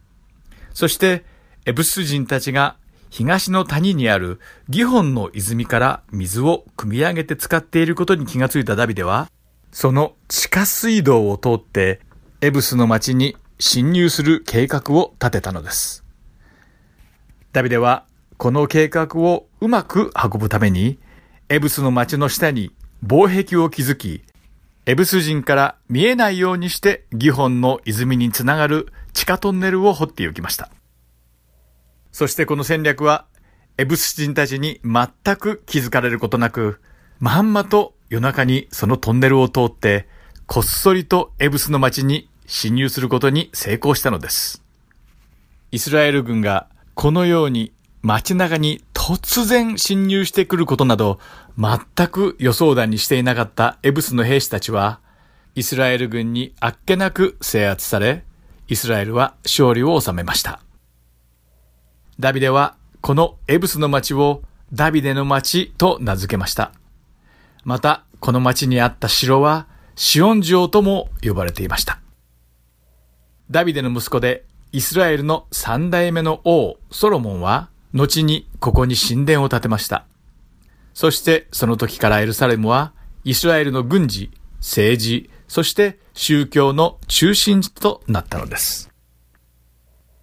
[0.74, 1.26] そして、
[1.66, 2.78] エブス人たちが
[3.10, 4.40] 東の谷にある
[4.70, 9.30] ギホンの泉から水を汲み上げて使っていることに気がついたダビデは、
[9.72, 12.00] その地下水道を通って
[12.42, 16.06] エブスの町に侵入する計画を立てたのです。
[17.52, 18.06] ダビデは
[18.38, 21.00] この計画をうまく運ぶために、
[21.50, 24.24] エブスの町の下に防壁を築き、
[24.90, 30.72] エブス人から見えないようにしてギホンの泉につながる地下トンネルを掘っていきました。
[32.12, 33.28] そしてこの戦略は、
[33.78, 36.82] エブス人たちに全く気づかれることなく、
[37.20, 40.08] まんまと夜中にそのトンネルを通って、
[40.48, 44.64] こっそりとエブスの町に侵入することに成功したのです。
[45.70, 51.20] イスラエル軍がこのように街中に突然侵入してくることなど、
[51.58, 55.02] 全く予想だにしていなかったエブスの兵士たちは、
[55.56, 58.24] イスラエル軍にあっけなく制圧され、
[58.68, 60.62] イスラエルは勝利を収めました。
[62.20, 66.72] ダビデはこのエブスの町をダビデの町と名付けました。
[67.64, 72.00] また、この町にあった城はシオン城とも呼ばれていました。
[73.50, 80.06] ダビデの息子でイスラエルの三代目の王ソロモンは後にここに神殿を建てました。
[80.94, 88.90] そしてその時からエルサレムはイスラエルの軍事、政治、そして宗教の中心地となったのです。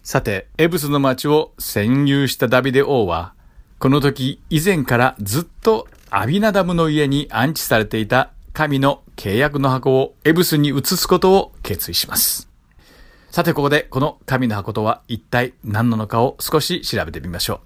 [0.02, 3.34] さて、エブスの町を占有したダビデ王は、
[3.78, 12.48] この時以前からずっとアビナダムの家に安置されていた神の契約の箱をエブスに移すことを決意します。
[13.30, 17.60] さて、ここでこの神の箱とは一体何なのかを少し調べてみましょう。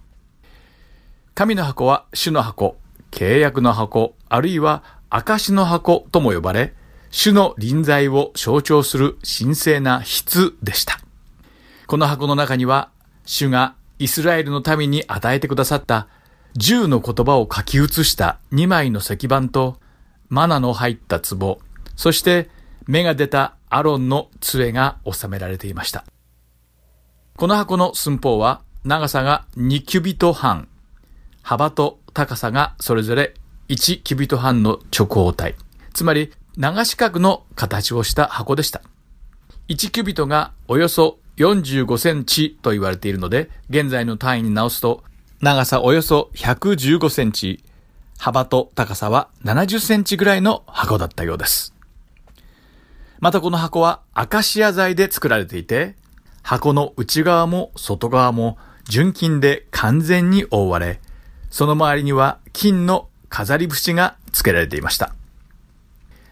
[1.35, 2.77] 神の箱は主の箱、
[3.11, 6.75] 契約の箱、あるいは証の箱とも呼ばれ、
[7.11, 11.01] 主の臨在を象徴する神聖な筆でした。
[11.87, 12.91] この箱の中には、
[13.25, 16.09] 主がイスラエルの民に与えてくださった
[16.57, 19.79] 10の言葉を書き写した2枚の石板と、
[20.29, 21.59] マナの入った壺、
[21.97, 22.49] そして
[22.87, 26.05] 芽が出たアロンの杖が収められていました。
[27.37, 30.69] この箱の寸法は長さが2キュビト半、
[31.43, 33.35] 幅と高さがそれぞれ
[33.69, 35.55] 1キュビト半の直方体、
[35.95, 38.83] つまり長四角の形をした箱でした。
[39.69, 45.05] 1キュビトがおよそ45センチと言われているので、現在の単位に直すと、
[45.41, 47.65] 長さおよそ115センチ、
[48.19, 51.73] 幅と高さは70センチぐらいの箱だったようです。
[53.21, 55.95] またこの箱はアカシア材で作られていて、
[56.43, 61.01] 箱の内側も外側も純金で完全に覆われ、
[61.51, 65.15] その周りには金の飾り節が付けられていました。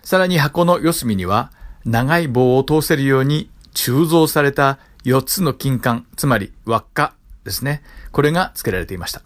[0.03, 1.53] さらに箱の四隅には
[1.85, 7.13] 長い棒を通せるように鋳造された4つの金管、つまり輪っか
[7.45, 7.83] ですね。
[8.13, 9.23] これが付けられていました。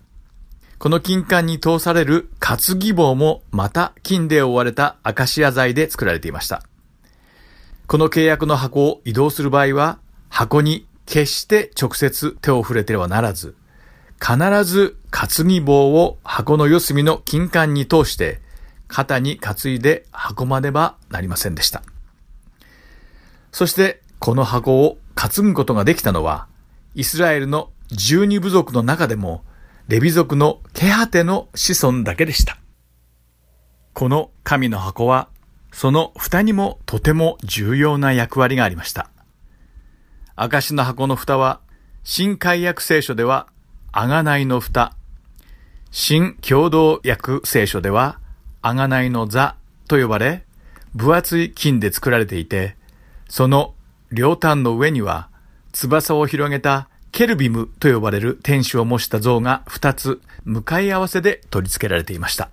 [0.79, 6.65] この金管に通される担ぎ棒もまた金で覆われたアカシア材で作られていました。
[7.93, 9.99] この契約の箱を移動する場合は、
[10.31, 13.55] 箱に決して直接手を触れてはならず、
[14.19, 18.41] 必ず担ぎ棒を箱の四隅の金管に通して、
[18.89, 20.07] 肩に担いで
[20.39, 21.83] 運ばねばなりませんでした。
[23.51, 26.47] そして、この箱を担ぐことができたのは、
[26.95, 29.45] イスラエルの十二部族の中でも、
[29.89, 32.57] レビ族のケハテの子孫だけでした。
[33.93, 35.29] この神の箱は、
[35.73, 39.11] その蓋にもとても重要な役割がありました。
[40.37, 41.61] 証の箱の蓋は、
[42.05, 43.49] 新海約聖書では、
[43.91, 44.95] あがないの蓋、
[45.91, 48.19] 新共同訳聖書では、
[48.61, 49.57] あがないの座
[49.89, 50.45] と呼ばれ、
[50.95, 52.77] 分厚い金で作られていて、
[53.29, 53.75] その
[54.11, 55.29] 両端の上には、
[55.73, 62.51] 翼を広げたケルビムと呼ばれる天使を模した像が二つ向かい合わせで取り付けられていました。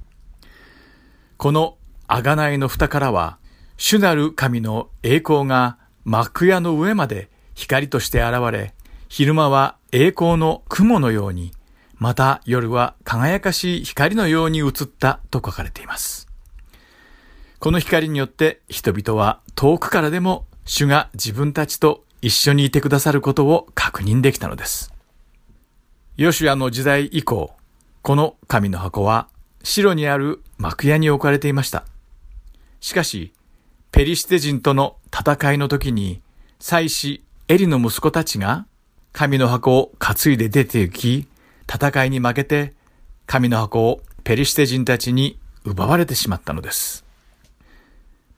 [1.37, 1.77] この
[2.11, 3.37] あがないの蓋からは、
[3.77, 8.73] 主なる神の栄光が幕屋の上まで光として現れ、
[9.09, 11.51] 昼間は栄光の雲のように、
[11.99, 16.27] また夜は輝かしい光のように映ったと書かれています。
[17.59, 24.91] この光によって人々は遠くからでも主が自分たちと一緒にいてくださることを確認できたのです。
[26.17, 27.53] ヨシュアの時代以降、
[28.01, 29.27] この神の箱は
[29.61, 31.85] 城にある幕屋に置かれていました。
[32.79, 33.33] しかし、
[33.91, 36.21] ペリシテ人との戦いの時に、
[36.59, 38.65] 祭司エリの息子たちが
[39.11, 41.27] 神の箱を担いで出て行き、
[41.71, 42.73] 戦いに負けて
[43.25, 47.05] 神の箱をペリシテ人たちに奪われてしまったのです。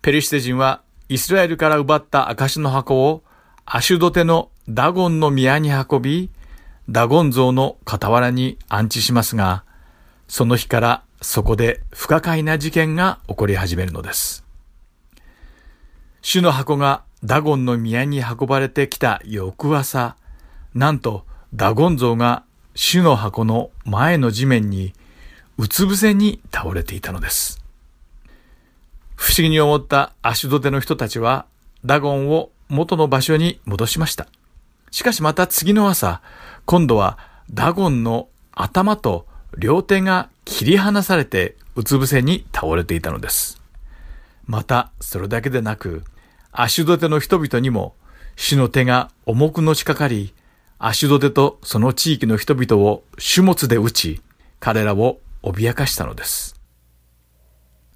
[0.01, 3.23] ペリシテ人はイスラエルから奪った証の箱を
[3.65, 6.29] アシュドテのダゴンの宮に運び、
[6.89, 9.63] ダゴン像の傍らに安置しますが、
[10.27, 14.43] その日からそこで不可解な事件が起こり始めるのです。
[16.21, 20.15] 主の箱がダゴンの宮に運ばれてきた翌朝、
[20.73, 22.43] なんとダゴン像が
[22.73, 24.93] 主の箱の前の地面に
[25.57, 27.61] うつ伏せに倒れていたのです。
[29.15, 31.45] 不思議に思ったアシュドテの人たちは
[31.85, 34.27] ダゴンを元の場所に戻しました。
[34.89, 36.21] しかしまた次の朝、
[36.65, 37.19] 今度は
[37.51, 39.27] ダゴンの頭と
[39.57, 43.61] 両手が切り離されてうつ伏せに倒れていたのです。
[44.45, 46.03] またそれだけでなく、
[46.51, 47.95] アシュドテの人々にも
[48.35, 50.33] 主の手が重くのしかかり、
[50.79, 54.21] アシュドテとその地域の人々を種物で撃ち、
[54.59, 56.59] 彼らを脅かしたのです。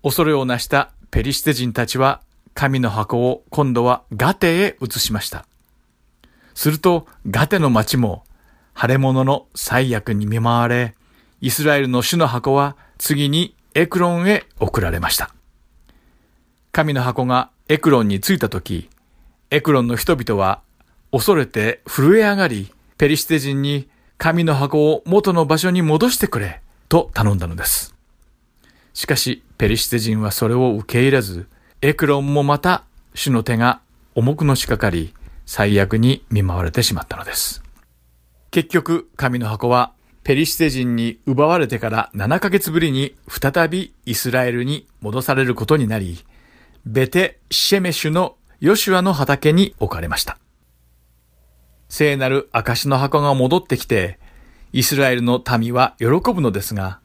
[0.03, 2.21] 恐れをなしたペリシテ人たちは
[2.53, 5.45] 神の箱を今度はガテへ移しました。
[6.53, 8.23] するとガテの町も
[8.79, 10.94] 腫れ物の最悪に見舞われ、
[11.41, 15.33] イスラエルの主の箱は次にエクロンへ送られました。
[16.71, 18.89] 神の箱がエクロンに着いた時、
[19.49, 20.61] エクロンの人々は
[21.11, 27.95] 恐れて震え上がり、ペリシテ人に神の箱を元の場所に戻してくれと頼んだのです。
[28.93, 31.47] しかし、ペリシテ人はそれを受け入れず、
[31.81, 32.83] エクロンもまた
[33.13, 33.81] 主の手が
[34.15, 35.13] 重くのしかかり、
[35.45, 37.61] 最悪に見舞われてしまったのです。
[38.51, 39.93] 結局、神の箱は
[40.25, 46.25] ペリシテ人に奪われてから7ヶ月ぶりに再びイスラエルに戻されることになり、
[46.83, 50.39] ベテ・シェメシュのヨシュアの畑に置かれました。
[51.89, 54.17] 聖なる証の箱が戻ってきて、
[54.73, 56.99] イスラエルの民は喜ぶのですが、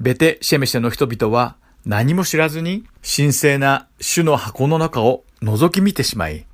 [0.00, 6.46] ベテ・シェメシェの人々は何も知らずに神聖な主の箱の中を覗き見てしまい、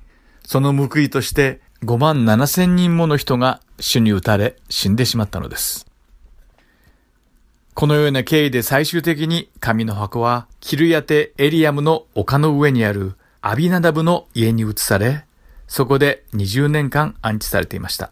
[0.43, 5.88] その報いとして5万7千人もの人が主に撃たれ死んでしまったのです。
[7.79, 15.23] このような経緯で最終的に神の箱はキルヤテ・エリアムの丘の上にあるアビナダブの家に移され、
[15.65, 18.11] そこで20年間安置されていました。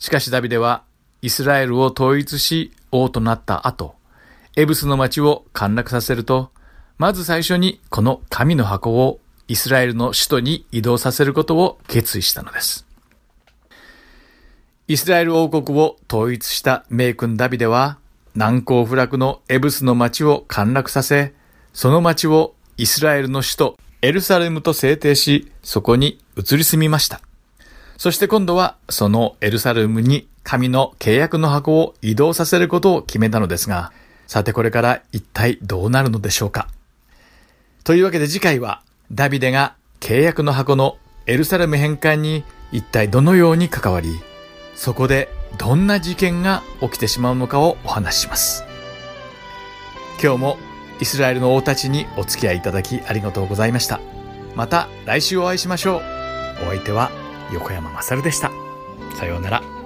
[0.00, 0.82] しかしダビデは
[1.22, 3.94] イスラエルを統一し王となった後、
[4.56, 6.50] エブスの町を陥落させると、
[6.98, 12.84] まず最初にこの神の箱をイスラエルの首都に移動させることを決意したのです。
[14.88, 17.98] イスラエル王国を統一した名君ダビデは、
[18.34, 21.34] 難攻不落のエブスの町を陥落させ、
[21.72, 27.20] その町をイスラエルの首都エルサレムと制定し、そこに移り住みました。
[27.96, 33.92] そして今度はそのエルサレムに神の契約の箱を移動させることを決めたのですが、
[34.26, 36.68] さてこれから一体どうなるのでしょうか。
[37.84, 38.82] というわけで次回は
[39.12, 44.10] ダビデが契約の箱のエルサレム返還に一体どのように関わり、
[44.74, 48.64] そこでどんな事件が起きてしまうのかをお話しします。
[50.22, 50.58] 今日も
[51.00, 54.00] イスラエルの王たちにお付き合いいただきありがとうございました。
[54.54, 56.02] また来週お会いしましょう。
[56.66, 57.10] お相手は
[57.52, 58.50] 横山まさるでした。
[59.16, 59.83] さようなら。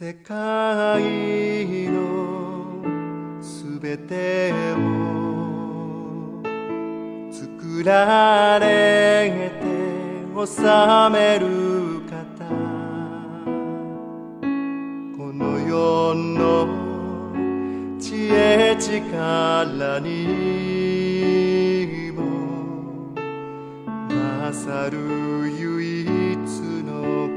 [0.00, 1.02] 世界
[1.88, 4.54] のすべてを
[7.32, 9.66] 作られて
[10.36, 10.46] 治
[11.10, 12.46] める方。
[15.16, 16.68] この世の
[17.98, 22.22] 知恵力にも
[24.44, 26.06] 勝る唯一
[26.86, 27.27] の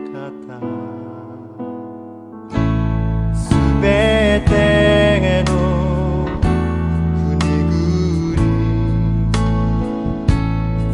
[3.82, 6.28] べての
[7.40, 8.38] 国々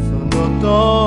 [0.08, 1.07] その